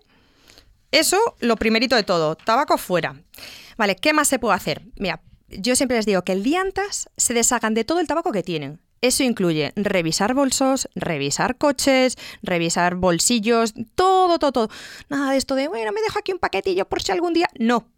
Eso, 0.92 1.18
lo 1.40 1.56
primerito 1.56 1.96
de 1.96 2.04
todo, 2.04 2.36
tabaco 2.36 2.78
fuera. 2.78 3.16
Vale, 3.76 3.96
¿qué 3.96 4.12
más 4.12 4.28
se 4.28 4.38
puede 4.38 4.54
hacer? 4.54 4.82
Mira, 4.94 5.20
yo 5.48 5.74
siempre 5.74 5.96
les 5.96 6.06
digo 6.06 6.22
que 6.22 6.30
el 6.30 6.44
día 6.44 6.60
antes 6.60 7.10
se 7.16 7.34
deshagan 7.34 7.74
de 7.74 7.82
todo 7.82 7.98
el 7.98 8.06
tabaco 8.06 8.30
que 8.30 8.44
tienen. 8.44 8.85
Eso 9.00 9.22
incluye 9.22 9.72
revisar 9.76 10.34
bolsos, 10.34 10.88
revisar 10.94 11.58
coches, 11.58 12.16
revisar 12.42 12.94
bolsillos, 12.94 13.74
todo, 13.94 14.38
todo, 14.38 14.52
todo. 14.52 14.68
Nada 15.08 15.32
de 15.32 15.36
esto 15.36 15.54
de, 15.54 15.68
bueno, 15.68 15.92
me 15.92 16.00
dejo 16.00 16.18
aquí 16.18 16.32
un 16.32 16.38
paquetillo 16.38 16.88
por 16.88 17.02
si 17.02 17.12
algún 17.12 17.32
día. 17.32 17.48
No. 17.58 17.88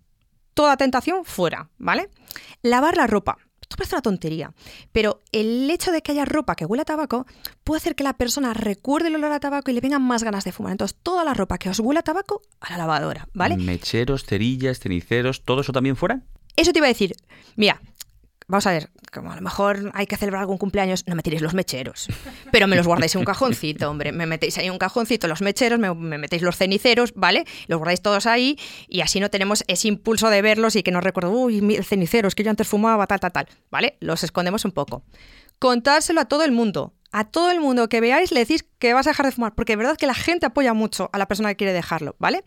Toda 0.55 0.77
tentación 0.77 1.25
fuera, 1.25 1.71
¿vale? 1.79 2.09
Lavar 2.63 2.97
la 2.97 3.07
ropa. 3.07 3.39
Esto 3.61 3.77
parece 3.77 3.97
una 3.97 4.03
tontería, 4.03 4.55
pero 4.93 5.21
el 5.31 5.71
hecho 5.71 5.93
de 5.93 6.01
que 6.01 6.13
haya 6.13 6.25
ropa 6.25 6.57
que 6.57 6.65
huele 6.65 6.83
a 6.83 6.85
tabaco 6.87 7.27
puede 7.65 7.77
hacer 7.77 7.95
que 7.95 8.03
la 8.03 8.15
persona 8.15 8.55
recuerde 8.55 9.09
el 9.09 9.17
olor 9.17 9.31
a 9.31 9.41
tabaco 9.41 9.71
y 9.71 9.75
le 9.75 9.83
vengan 9.83 10.03
más 10.03 10.25
ganas 10.25 10.45
de 10.45 10.53
fumar. 10.53 10.73
Entonces, 10.73 10.97
toda 11.03 11.23
la 11.23 11.35
ropa 11.35 11.59
que 11.59 11.69
os 11.69 11.79
huele 11.79 12.01
a 12.01 12.03
tabaco, 12.03 12.41
a 12.61 12.71
la 12.71 12.79
lavadora, 12.79 13.29
¿vale? 13.35 13.59
Mecheros, 13.59 14.25
cerillas, 14.25 14.81
ceniceros, 14.81 15.45
¿todo 15.45 15.61
eso 15.61 15.73
también 15.73 15.97
fuera? 15.97 16.23
Eso 16.57 16.73
te 16.73 16.79
iba 16.79 16.87
a 16.87 16.89
decir. 16.89 17.15
Mira, 17.57 17.83
vamos 18.49 18.67
a 18.67 18.73
ver, 18.73 18.91
como 19.13 19.31
a 19.31 19.37
lo 19.37 19.43
mejor 19.43 19.91
hay 19.95 20.07
que 20.07 20.17
celebrar 20.17 20.41
algún 20.41 20.59
cumpleaños, 20.59 21.05
no 21.07 21.15
me 21.15 21.23
tiréis 21.23 21.43
los 21.43 21.55
mecheros, 21.55 22.09
pero 22.51 22.67
me 22.67 22.77
los 22.77 22.87
guardáis 22.87 23.15
en 23.15 23.21
un 23.21 23.25
cajoncito, 23.25 23.91
hombre, 23.91 24.11
me 24.11 24.27
metéis 24.27 24.57
ahí 24.59 24.67
en 24.67 24.73
un 24.73 24.79
cajoncito 24.79 25.29
los 25.29 25.43
mecheros, 25.43 25.79
me, 25.79 25.95
metéis 25.95 26.43
los 26.43 26.57
ceniceros, 26.57 27.13
¿vale? 27.15 27.45
Los 27.67 27.79
guardáis 27.79 28.01
todos 28.01 28.27
ahí 28.27 28.59
y 28.89 29.03
así 29.03 29.21
no 29.21 29.31
tenemos 29.31 29.65
ese 29.69 29.89
impulso 29.89 30.31
de 30.31 30.43
verlos 30.43 30.77
y 30.77 30.83
que 30.83 30.91
nos 30.91 31.05
recuerdo, 31.05 31.31
uy, 31.31 31.59
el 31.77 31.85
cenicero, 31.85 32.29
que 32.31 32.43
yo 32.43 32.51
antes 32.51 32.67
fumaba, 32.67 33.07
tal, 33.07 33.21
tal, 33.21 33.33
tal, 33.33 33.49
¿vale? 33.71 33.97
Los 34.01 34.25
escondemos 34.25 34.65
un 34.65 34.73
poco. 34.73 35.03
Contárselo 35.59 36.21
a 36.21 36.27
todo 36.27 36.45
el 36.45 36.53
mundo, 36.53 36.95
a 37.11 37.25
todo 37.25 37.51
el 37.51 37.61
mundo 37.61 37.89
que 37.89 38.01
veáis 38.01 38.33
le 38.33 38.41
decís 38.41 38.65
que 38.79 38.93
vas 38.93 39.07
a 39.07 39.11
dejar 39.11 39.27
de 39.27 39.33
fumar, 39.33 39.55
porque 39.55 39.73
es 39.73 39.79
verdad 39.79 39.97
que 39.97 40.07
la 40.07 40.15
gente 40.15 40.47
apoya 40.47 40.75
mucho 40.75 41.09
a 41.13 41.19
la 41.19 41.27
persona 41.27 41.49
que 41.51 41.57
quiere 41.57 41.73
dejarlo, 41.73 42.17
¿vale? 42.19 42.45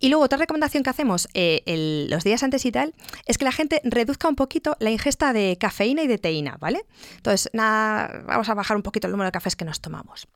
Y 0.00 0.08
luego 0.08 0.24
otra 0.24 0.38
recomendación 0.38 0.82
que 0.82 0.90
hacemos 0.90 1.28
eh, 1.34 2.06
los 2.08 2.24
días 2.24 2.42
antes 2.42 2.64
y 2.64 2.72
tal 2.72 2.94
es 3.26 3.38
que 3.38 3.44
la 3.44 3.52
gente 3.52 3.80
reduzca 3.84 4.28
un 4.28 4.36
poquito 4.36 4.76
la 4.80 4.90
ingesta 4.90 5.32
de 5.32 5.56
cafeína 5.58 6.02
y 6.02 6.06
de 6.06 6.18
teína, 6.18 6.56
¿vale? 6.58 6.84
Entonces, 7.16 7.50
nada, 7.52 8.22
vamos 8.26 8.48
a 8.48 8.54
bajar 8.54 8.76
un 8.76 8.82
poquito 8.82 9.06
el 9.06 9.12
número 9.12 9.28
de 9.28 9.32
cafés 9.32 9.56
que 9.56 9.64
nos 9.64 9.80
tomamos. 9.80 10.26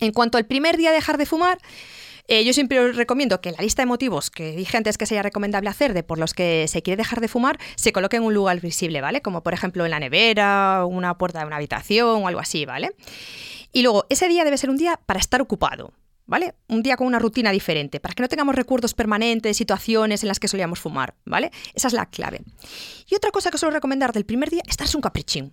En 0.00 0.12
cuanto 0.12 0.38
al 0.38 0.46
primer 0.46 0.76
día 0.76 0.92
dejar 0.92 1.18
de 1.18 1.26
fumar, 1.26 1.58
eh, 2.28 2.44
yo 2.44 2.52
siempre 2.52 2.80
os 2.80 2.96
recomiendo 2.96 3.40
que 3.40 3.52
la 3.52 3.58
lista 3.58 3.82
de 3.82 3.86
motivos 3.86 4.30
que 4.30 4.52
dije 4.52 4.76
antes 4.76 4.98
que 4.98 5.06
sería 5.06 5.22
recomendable 5.22 5.70
hacer 5.70 5.94
de 5.94 6.02
por 6.02 6.18
los 6.18 6.34
que 6.34 6.66
se 6.68 6.82
quiere 6.82 6.96
dejar 6.96 7.20
de 7.20 7.28
fumar 7.28 7.58
se 7.76 7.92
coloque 7.92 8.16
en 8.16 8.24
un 8.24 8.34
lugar 8.34 8.60
visible, 8.60 9.00
¿vale? 9.00 9.22
Como 9.22 9.42
por 9.42 9.54
ejemplo 9.54 9.84
en 9.84 9.90
la 9.90 10.00
nevera, 10.00 10.84
una 10.86 11.18
puerta 11.18 11.40
de 11.40 11.46
una 11.46 11.56
habitación 11.56 12.24
o 12.24 12.28
algo 12.28 12.40
así, 12.40 12.66
¿vale? 12.66 12.90
Y 13.72 13.82
luego, 13.82 14.06
ese 14.08 14.28
día 14.28 14.44
debe 14.44 14.56
ser 14.56 14.70
un 14.70 14.76
día 14.76 14.98
para 15.04 15.20
estar 15.20 15.42
ocupado. 15.42 15.92
¿Vale? 16.28 16.56
Un 16.66 16.82
día 16.82 16.96
con 16.96 17.06
una 17.06 17.20
rutina 17.20 17.52
diferente, 17.52 18.00
para 18.00 18.12
que 18.12 18.20
no 18.20 18.28
tengamos 18.28 18.56
recuerdos 18.56 18.94
permanentes, 18.94 19.56
situaciones 19.56 20.24
en 20.24 20.28
las 20.28 20.40
que 20.40 20.48
solíamos 20.48 20.80
fumar, 20.80 21.14
¿vale? 21.24 21.52
Esa 21.72 21.86
es 21.86 21.94
la 21.94 22.06
clave. 22.06 22.40
Y 23.08 23.14
otra 23.14 23.30
cosa 23.30 23.52
que 23.52 23.58
suelo 23.58 23.72
recomendar 23.72 24.12
del 24.12 24.24
primer 24.24 24.50
día 24.50 24.62
es 24.66 24.76
darse 24.76 24.96
un 24.96 25.02
caprichín. 25.02 25.52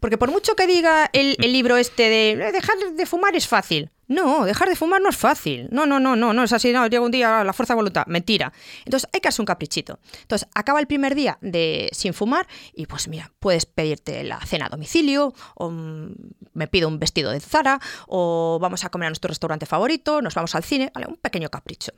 Porque 0.00 0.18
por 0.18 0.30
mucho 0.30 0.54
que 0.54 0.66
diga 0.66 1.10
el, 1.12 1.36
libro 1.38 1.76
este 1.76 2.08
de 2.08 2.30
eh, 2.32 2.52
dejar 2.52 2.76
de 2.94 3.06
fumar 3.06 3.36
es 3.36 3.46
fácil. 3.46 3.90
No, 4.08 4.44
dejar 4.44 4.68
de 4.68 4.76
fumar 4.76 5.00
no 5.00 5.08
es 5.08 5.16
fácil. 5.16 5.68
No, 5.72 5.84
no, 5.84 5.98
no, 5.98 6.14
no, 6.14 6.32
no 6.32 6.44
es 6.44 6.52
así. 6.52 6.72
No, 6.72 6.86
llega 6.86 7.04
un 7.04 7.10
día 7.10 7.42
la 7.42 7.52
fuerza 7.52 7.74
de 7.74 7.76
voluntad. 7.76 8.06
Mentira. 8.06 8.52
Entonces 8.84 9.08
hay 9.12 9.20
que 9.20 9.28
hacer 9.28 9.42
un 9.42 9.46
caprichito. 9.46 9.98
Entonces 10.22 10.48
acaba 10.54 10.78
el 10.80 10.86
primer 10.86 11.14
día 11.14 11.38
de 11.40 11.88
sin 11.92 12.14
fumar 12.14 12.46
y 12.72 12.86
pues 12.86 13.08
mira, 13.08 13.32
puedes 13.40 13.66
pedirte 13.66 14.22
la 14.22 14.40
cena 14.40 14.66
a 14.66 14.68
domicilio 14.68 15.34
o 15.56 15.70
mm, 15.70 16.14
me 16.54 16.68
pido 16.68 16.88
un 16.88 16.98
vestido 16.98 17.32
de 17.32 17.40
Zara 17.40 17.80
o 18.06 18.58
vamos 18.60 18.84
a 18.84 18.90
comer 18.90 19.06
a 19.06 19.10
nuestro 19.10 19.28
restaurante 19.28 19.66
favorito, 19.66 20.22
nos 20.22 20.34
vamos 20.34 20.54
al 20.54 20.62
cine, 20.62 20.90
¿vale? 20.94 21.06
Un 21.08 21.16
pequeño 21.16 21.48
capricho. 21.50 21.92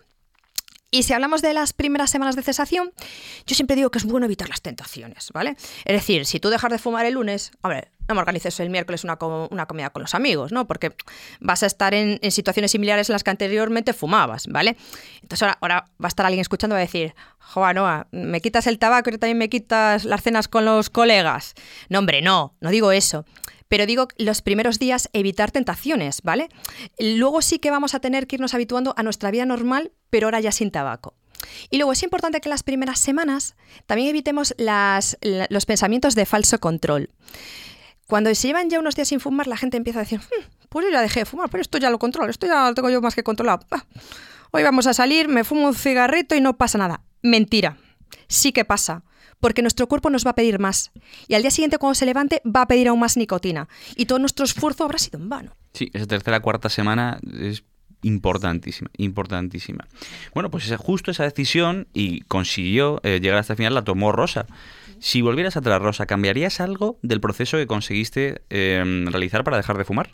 Y 0.90 1.02
si 1.02 1.12
hablamos 1.12 1.42
de 1.42 1.52
las 1.52 1.74
primeras 1.74 2.10
semanas 2.10 2.34
de 2.34 2.42
cesación, 2.42 2.92
yo 3.46 3.54
siempre 3.54 3.76
digo 3.76 3.90
que 3.90 3.98
es 3.98 4.04
bueno 4.04 4.24
evitar 4.24 4.48
las 4.48 4.62
tentaciones, 4.62 5.30
¿vale? 5.34 5.54
Es 5.84 5.92
decir, 5.92 6.24
si 6.24 6.40
tú 6.40 6.48
dejas 6.48 6.70
de 6.70 6.78
fumar 6.78 7.04
el 7.04 7.14
lunes, 7.14 7.52
no 7.62 8.14
me 8.14 8.20
organices 8.20 8.58
el 8.60 8.70
miércoles 8.70 9.04
una, 9.04 9.18
una 9.50 9.66
comida 9.66 9.90
con 9.90 10.00
los 10.00 10.14
amigos, 10.14 10.50
¿no? 10.50 10.66
Porque 10.66 10.94
vas 11.40 11.62
a 11.62 11.66
estar 11.66 11.92
en, 11.92 12.18
situaciones 12.30 12.70
similares 12.70 13.10
en 13.10 13.12
las 13.12 13.22
que 13.22 13.28
anteriormente 13.28 13.92
fumabas, 13.92 14.46
¿vale? 14.46 14.78
Entonces 15.20 15.42
ahora, 15.42 15.58
ahora 15.60 15.84
va 16.02 16.06
a 16.06 16.08
estar 16.08 16.24
alguien 16.24 16.40
escuchando 16.40 16.74
y 16.74 16.78
va 16.78 16.80
a 16.80 16.86
decir, 16.86 17.14
Joa, 17.38 17.74
Noa, 17.74 18.06
me 18.10 18.40
quitas 18.40 18.66
el 18.66 18.78
tabaco 18.78 19.10
y 19.10 19.18
también 19.18 19.36
me 19.36 19.50
quitas 19.50 20.06
las 20.06 20.22
cenas 20.22 20.48
con 20.48 20.64
los 20.64 20.88
colegas. 20.88 21.52
No, 21.90 21.98
hombre, 21.98 22.22
no, 22.22 22.54
no 22.60 22.70
digo 22.70 22.92
eso. 22.92 23.26
Pero 23.68 23.86
digo, 23.86 24.08
los 24.16 24.42
primeros 24.42 24.78
días 24.78 25.10
evitar 25.12 25.50
tentaciones, 25.50 26.22
¿vale? 26.22 26.48
Luego 26.98 27.42
sí 27.42 27.58
que 27.58 27.70
vamos 27.70 27.94
a 27.94 28.00
tener 28.00 28.26
que 28.26 28.36
irnos 28.36 28.54
habituando 28.54 28.94
a 28.96 29.02
nuestra 29.02 29.30
vida 29.30 29.44
normal, 29.44 29.92
pero 30.10 30.26
ahora 30.26 30.40
ya 30.40 30.52
sin 30.52 30.70
tabaco. 30.70 31.14
Y 31.70 31.76
luego 31.76 31.92
es 31.92 32.02
importante 32.02 32.40
que 32.40 32.48
en 32.48 32.50
las 32.50 32.62
primeras 32.62 32.98
semanas 32.98 33.56
también 33.86 34.08
evitemos 34.08 34.54
los 34.58 35.66
pensamientos 35.66 36.14
de 36.14 36.26
falso 36.26 36.58
control. 36.60 37.10
Cuando 38.06 38.34
se 38.34 38.48
llevan 38.48 38.70
ya 38.70 38.78
unos 38.78 38.96
días 38.96 39.08
sin 39.08 39.20
fumar, 39.20 39.46
la 39.46 39.58
gente 39.58 39.76
empieza 39.76 40.00
a 40.00 40.02
decir, 40.02 40.18
hmm, 40.18 40.66
pues 40.70 40.86
yo 40.86 40.92
ya 40.92 41.02
dejé 41.02 41.20
de 41.20 41.26
fumar, 41.26 41.50
pero 41.50 41.60
esto 41.60 41.76
ya 41.76 41.90
lo 41.90 41.98
controlo, 41.98 42.30
esto 42.30 42.46
ya 42.46 42.68
lo 42.68 42.74
tengo 42.74 42.88
yo 42.88 43.02
más 43.02 43.14
que 43.14 43.22
controlado. 43.22 43.66
Ah, 43.70 43.84
hoy 44.50 44.62
vamos 44.62 44.86
a 44.86 44.94
salir, 44.94 45.28
me 45.28 45.44
fumo 45.44 45.68
un 45.68 45.74
cigarrito 45.74 46.34
y 46.34 46.40
no 46.40 46.56
pasa 46.56 46.78
nada. 46.78 47.02
Mentira. 47.22 47.76
Sí 48.26 48.52
que 48.52 48.64
pasa 48.64 49.02
porque 49.40 49.62
nuestro 49.62 49.86
cuerpo 49.86 50.10
nos 50.10 50.26
va 50.26 50.30
a 50.30 50.34
pedir 50.34 50.58
más. 50.58 50.90
Y 51.26 51.34
al 51.34 51.42
día 51.42 51.50
siguiente, 51.50 51.78
cuando 51.78 51.94
se 51.94 52.06
levante, 52.06 52.42
va 52.44 52.62
a 52.62 52.66
pedir 52.66 52.88
aún 52.88 53.00
más 53.00 53.16
nicotina. 53.16 53.68
Y 53.96 54.06
todo 54.06 54.18
nuestro 54.18 54.44
esfuerzo 54.44 54.84
habrá 54.84 54.98
sido 54.98 55.18
en 55.18 55.28
vano. 55.28 55.56
Sí, 55.72 55.90
esa 55.92 56.06
tercera 56.06 56.40
cuarta 56.40 56.68
semana 56.68 57.20
es 57.40 57.64
importantísima, 58.02 58.90
importantísima. 58.96 59.86
Bueno, 60.34 60.50
pues 60.50 60.72
justo 60.76 61.10
esa 61.10 61.24
decisión 61.24 61.88
y 61.92 62.20
consiguió 62.22 63.00
eh, 63.02 63.20
llegar 63.20 63.38
hasta 63.38 63.54
el 63.54 63.58
final 63.58 63.74
la 63.74 63.84
tomó 63.84 64.12
Rosa. 64.12 64.46
Si 65.00 65.22
volvieras 65.22 65.56
atrás, 65.56 65.80
Rosa, 65.80 66.06
¿cambiarías 66.06 66.60
algo 66.60 66.98
del 67.02 67.20
proceso 67.20 67.56
que 67.56 67.66
conseguiste 67.66 68.42
em, 68.50 69.06
realizar 69.06 69.44
para 69.44 69.56
dejar 69.56 69.78
de 69.78 69.84
fumar? 69.84 70.10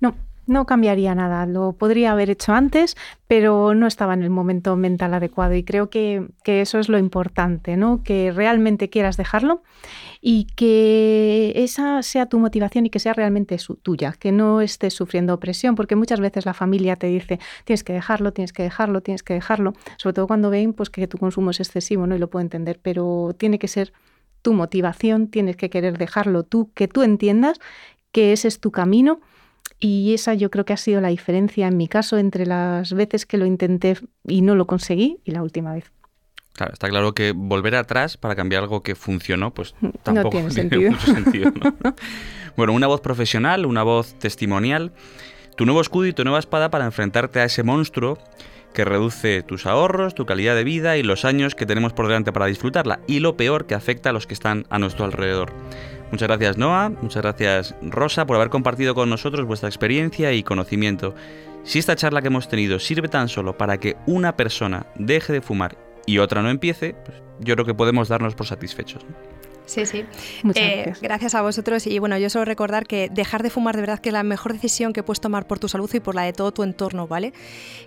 No, 0.00 0.16
no 0.48 0.66
cambiaría 0.66 1.14
nada. 1.14 1.46
Lo 1.46 1.72
podría 1.72 2.12
haber 2.12 2.30
hecho 2.30 2.52
antes, 2.52 2.96
pero 3.28 3.74
no 3.74 3.86
estaba 3.86 4.14
en 4.14 4.22
el 4.22 4.30
momento 4.30 4.74
mental 4.76 5.14
adecuado. 5.14 5.54
Y 5.54 5.62
creo 5.62 5.90
que, 5.90 6.26
eso 6.44 6.78
es 6.78 6.88
lo 6.88 6.98
importante, 6.98 7.76
¿no? 7.76 8.02
Que 8.02 8.32
realmente 8.32 8.88
quieras 8.88 9.16
dejarlo 9.16 9.62
y 10.20 10.46
que 10.56 11.52
esa 11.54 12.02
sea 12.02 12.26
tu 12.26 12.38
motivación 12.38 12.86
y 12.86 12.90
que 12.90 12.98
sea 12.98 13.12
realmente 13.12 13.56
tuya, 13.82 14.14
que 14.18 14.32
no 14.32 14.60
estés 14.60 14.94
sufriendo 14.94 15.38
presión, 15.38 15.74
porque 15.76 15.94
muchas 15.94 16.18
veces 16.18 16.44
la 16.46 16.54
familia 16.54 16.96
te 16.96 17.06
dice 17.06 17.38
tienes 17.64 17.84
que 17.84 17.92
dejarlo, 17.92 18.32
tienes 18.32 18.52
que 18.52 18.64
dejarlo, 18.64 19.00
tienes 19.00 19.22
que 19.22 19.34
dejarlo, 19.34 19.74
sobre 19.96 20.14
todo 20.14 20.26
cuando 20.26 20.50
ven 20.50 20.72
pues, 20.72 20.90
que 20.90 21.06
tu 21.06 21.18
consumo 21.18 21.50
es 21.50 21.60
excesivo, 21.60 22.06
¿no? 22.06 22.16
Y 22.16 22.18
lo 22.18 22.30
puedo 22.30 22.42
entender, 22.42 22.80
pero 22.82 23.36
tiene 23.38 23.60
que 23.60 23.68
ser 23.68 23.92
tu 24.42 24.54
motivación, 24.54 25.28
tienes 25.28 25.56
que 25.56 25.70
querer 25.70 25.98
dejarlo 25.98 26.42
tú, 26.42 26.72
que 26.74 26.88
tú 26.88 27.02
entiendas 27.02 27.60
que 28.12 28.32
ese 28.32 28.48
es 28.48 28.60
tu 28.60 28.70
camino. 28.70 29.20
Y 29.80 30.12
esa 30.14 30.34
yo 30.34 30.50
creo 30.50 30.64
que 30.64 30.72
ha 30.72 30.76
sido 30.76 31.00
la 31.00 31.08
diferencia 31.08 31.68
en 31.68 31.76
mi 31.76 31.88
caso 31.88 32.18
entre 32.18 32.46
las 32.46 32.92
veces 32.92 33.26
que 33.26 33.38
lo 33.38 33.46
intenté 33.46 33.96
y 34.26 34.42
no 34.42 34.54
lo 34.54 34.66
conseguí 34.66 35.18
y 35.24 35.30
la 35.30 35.42
última 35.42 35.72
vez. 35.72 35.92
Claro, 36.54 36.72
está 36.72 36.88
claro 36.88 37.14
que 37.14 37.30
volver 37.30 37.76
atrás 37.76 38.16
para 38.16 38.34
cambiar 38.34 38.64
algo 38.64 38.82
que 38.82 38.96
funcionó, 38.96 39.54
pues 39.54 39.76
tampoco 40.02 40.30
tiene, 40.30 40.50
sentido. 40.50 40.90
mucho 40.90 41.14
sentido. 41.14 41.52
bueno, 42.56 42.72
una 42.72 42.88
voz 42.88 43.00
profesional, 43.00 43.64
una 43.64 43.84
voz 43.84 44.14
testimonial, 44.18 44.92
tu 45.56 45.64
nuevo 45.66 45.80
escudo 45.80 46.06
y 46.06 46.12
tu 46.12 46.24
nueva 46.24 46.40
espada 46.40 46.68
para 46.68 46.84
enfrentarte 46.84 47.38
a 47.38 47.44
ese 47.44 47.62
monstruo 47.62 48.18
que 48.74 48.84
reduce 48.84 49.42
tus 49.42 49.66
ahorros, 49.66 50.14
tu 50.14 50.26
calidad 50.26 50.56
de 50.56 50.64
vida 50.64 50.96
y 50.96 51.04
los 51.04 51.24
años 51.24 51.54
que 51.54 51.66
tenemos 51.66 51.92
por 51.92 52.08
delante 52.08 52.32
para 52.32 52.46
disfrutarla, 52.46 53.00
y 53.06 53.20
lo 53.20 53.36
peor 53.36 53.66
que 53.66 53.74
afecta 53.74 54.10
a 54.10 54.12
los 54.12 54.26
que 54.26 54.34
están 54.34 54.66
a 54.68 54.80
nuestro 54.80 55.04
alrededor. 55.04 55.52
Muchas 56.10 56.28
gracias 56.28 56.56
Noah, 56.56 56.88
muchas 56.88 57.22
gracias 57.22 57.74
Rosa 57.82 58.26
por 58.26 58.36
haber 58.36 58.48
compartido 58.48 58.94
con 58.94 59.10
nosotros 59.10 59.46
vuestra 59.46 59.68
experiencia 59.68 60.32
y 60.32 60.42
conocimiento. 60.42 61.14
Si 61.64 61.78
esta 61.78 61.96
charla 61.96 62.22
que 62.22 62.28
hemos 62.28 62.48
tenido 62.48 62.78
sirve 62.78 63.08
tan 63.08 63.28
solo 63.28 63.58
para 63.58 63.78
que 63.78 63.96
una 64.06 64.36
persona 64.36 64.86
deje 64.94 65.34
de 65.34 65.42
fumar 65.42 65.76
y 66.06 66.18
otra 66.18 66.40
no 66.40 66.48
empiece, 66.48 66.94
pues 67.04 67.18
yo 67.40 67.54
creo 67.54 67.66
que 67.66 67.74
podemos 67.74 68.08
darnos 68.08 68.34
por 68.34 68.46
satisfechos. 68.46 69.04
Sí, 69.66 69.84
sí. 69.84 70.06
Muchas 70.42 70.64
eh, 70.64 70.76
gracias. 70.76 71.00
gracias. 71.02 71.34
a 71.34 71.42
vosotros. 71.42 71.86
Y 71.86 71.98
bueno, 71.98 72.16
yo 72.16 72.30
solo 72.30 72.46
recordar 72.46 72.86
que 72.86 73.10
dejar 73.12 73.42
de 73.42 73.50
fumar 73.50 73.74
de 73.74 73.82
verdad 73.82 73.98
que 73.98 74.08
es 74.08 74.14
la 74.14 74.22
mejor 74.22 74.54
decisión 74.54 74.94
que 74.94 75.02
puedes 75.02 75.20
tomar 75.20 75.46
por 75.46 75.58
tu 75.58 75.68
salud 75.68 75.90
y 75.92 76.00
por 76.00 76.14
la 76.14 76.22
de 76.22 76.32
todo 76.32 76.52
tu 76.52 76.62
entorno, 76.62 77.06
¿vale? 77.06 77.34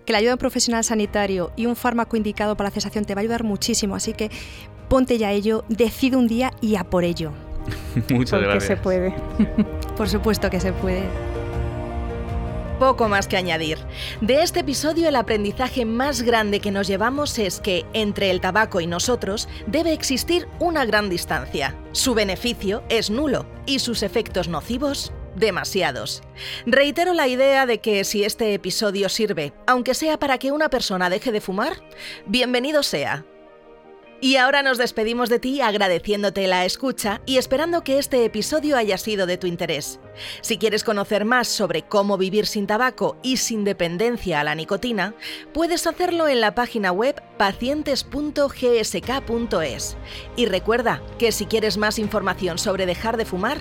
Que 0.06 0.12
la 0.12 0.20
ayuda 0.20 0.30
de 0.30 0.36
un 0.36 0.40
profesional 0.40 0.84
sanitario 0.84 1.52
y 1.56 1.66
un 1.66 1.76
fármaco 1.76 2.16
indicado 2.16 2.56
para 2.56 2.70
la 2.70 2.74
cesación 2.76 3.06
te 3.06 3.16
va 3.16 3.22
a 3.22 3.24
ayudar 3.24 3.44
muchísimo. 3.44 3.96
Así 3.96 4.14
que 4.14 4.30
ponte 4.90 5.18
ya 5.18 5.30
a 5.30 5.32
ello, 5.32 5.66
decide 5.70 6.18
un 6.18 6.28
día 6.28 6.52
y 6.62 6.76
a 6.76 6.84
por 6.84 7.04
ello. 7.04 7.32
Muchas 8.10 8.32
Porque 8.32 8.46
gracias. 8.46 8.64
se 8.64 8.78
puede. 8.78 9.14
por 9.98 10.10
supuesto 10.10 10.50
que 10.50 10.60
se 10.60 10.74
puede 10.74 11.04
poco 12.82 13.08
más 13.08 13.28
que 13.28 13.38
añadir. 13.38 13.78
De 14.22 14.42
este 14.42 14.62
episodio 14.62 15.08
el 15.08 15.16
aprendizaje 15.16 15.86
más 15.86 16.24
grande 16.24 16.60
que 16.60 16.72
nos 16.72 16.88
llevamos 16.88 17.38
es 17.38 17.60
que 17.60 17.86
entre 17.94 18.32
el 18.32 18.42
tabaco 18.42 18.82
y 18.82 18.88
nosotros 18.88 19.48
debe 19.68 19.94
existir 19.94 20.48
una 20.58 20.84
gran 20.84 21.08
distancia. 21.08 21.76
Su 21.92 22.16
beneficio 22.16 22.82
es 22.90 23.12
nulo 23.12 23.46
y 23.68 23.78
sus 23.78 24.02
efectos 24.02 24.48
nocivos 24.48 25.14
demasiados. 25.36 26.24
Reitero 26.66 27.14
la 27.14 27.28
idea 27.28 27.68
de 27.68 27.78
que 27.78 28.04
si 28.04 28.24
este 28.24 28.52
episodio 28.56 29.10
sirve, 29.10 29.54
aunque 29.68 29.94
sea 29.94 30.18
para 30.18 30.40
que 30.40 30.52
una 30.52 30.70
persona 30.70 31.12
deje 31.12 31.32
de 31.32 31.40
fumar, 31.40 31.74
bienvenido 32.26 32.82
sea. 32.82 33.26
Y 34.24 34.36
ahora 34.36 34.62
nos 34.62 34.78
despedimos 34.78 35.30
de 35.30 35.40
ti 35.40 35.62
agradeciéndote 35.62 36.46
la 36.46 36.64
escucha 36.64 37.22
y 37.26 37.38
esperando 37.38 37.84
que 37.84 37.98
este 37.98 38.24
episodio 38.24 38.78
haya 38.78 39.00
sido 39.00 39.26
de 39.26 39.38
tu 39.38 39.48
interés. 39.48 40.00
Si 40.42 40.60
quieres 40.60 40.84
conocer 40.84 41.26
más 41.26 41.48
sobre 41.48 41.82
cómo 41.82 42.20
vivir 42.20 42.46
sin 42.46 42.68
tabaco 42.68 43.18
y 43.24 43.38
sin 43.38 43.64
dependencia 43.64 44.40
a 44.40 44.44
la 44.44 44.54
nicotina, 44.54 45.16
puedes 45.54 45.88
hacerlo 45.88 46.28
en 46.28 46.40
la 46.40 46.54
página 46.54 46.92
web 46.92 47.20
pacientes.gsk.es. 47.38 49.98
Y 50.36 50.46
recuerda 50.46 51.02
que 51.18 51.32
si 51.32 51.48
quieres 51.48 51.78
más 51.78 51.98
información 51.98 52.60
sobre 52.60 52.86
dejar 52.86 53.18
de 53.18 53.26
fumar, 53.26 53.58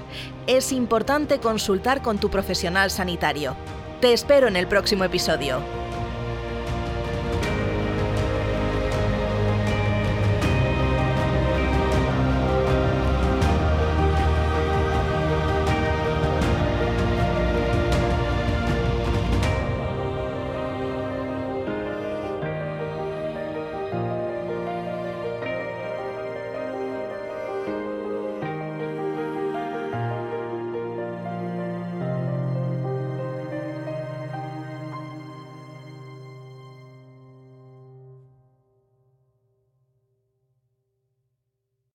es 0.46 0.72
importante 0.72 1.40
consultar 1.40 2.02
con 2.02 2.18
tu 2.18 2.28
profesional 2.28 2.90
sanitario. 2.90 3.56
Te 4.02 4.12
espero 4.12 4.46
en 4.46 4.56
el 4.56 4.66
próximo 4.66 5.04
episodio. 5.04 5.62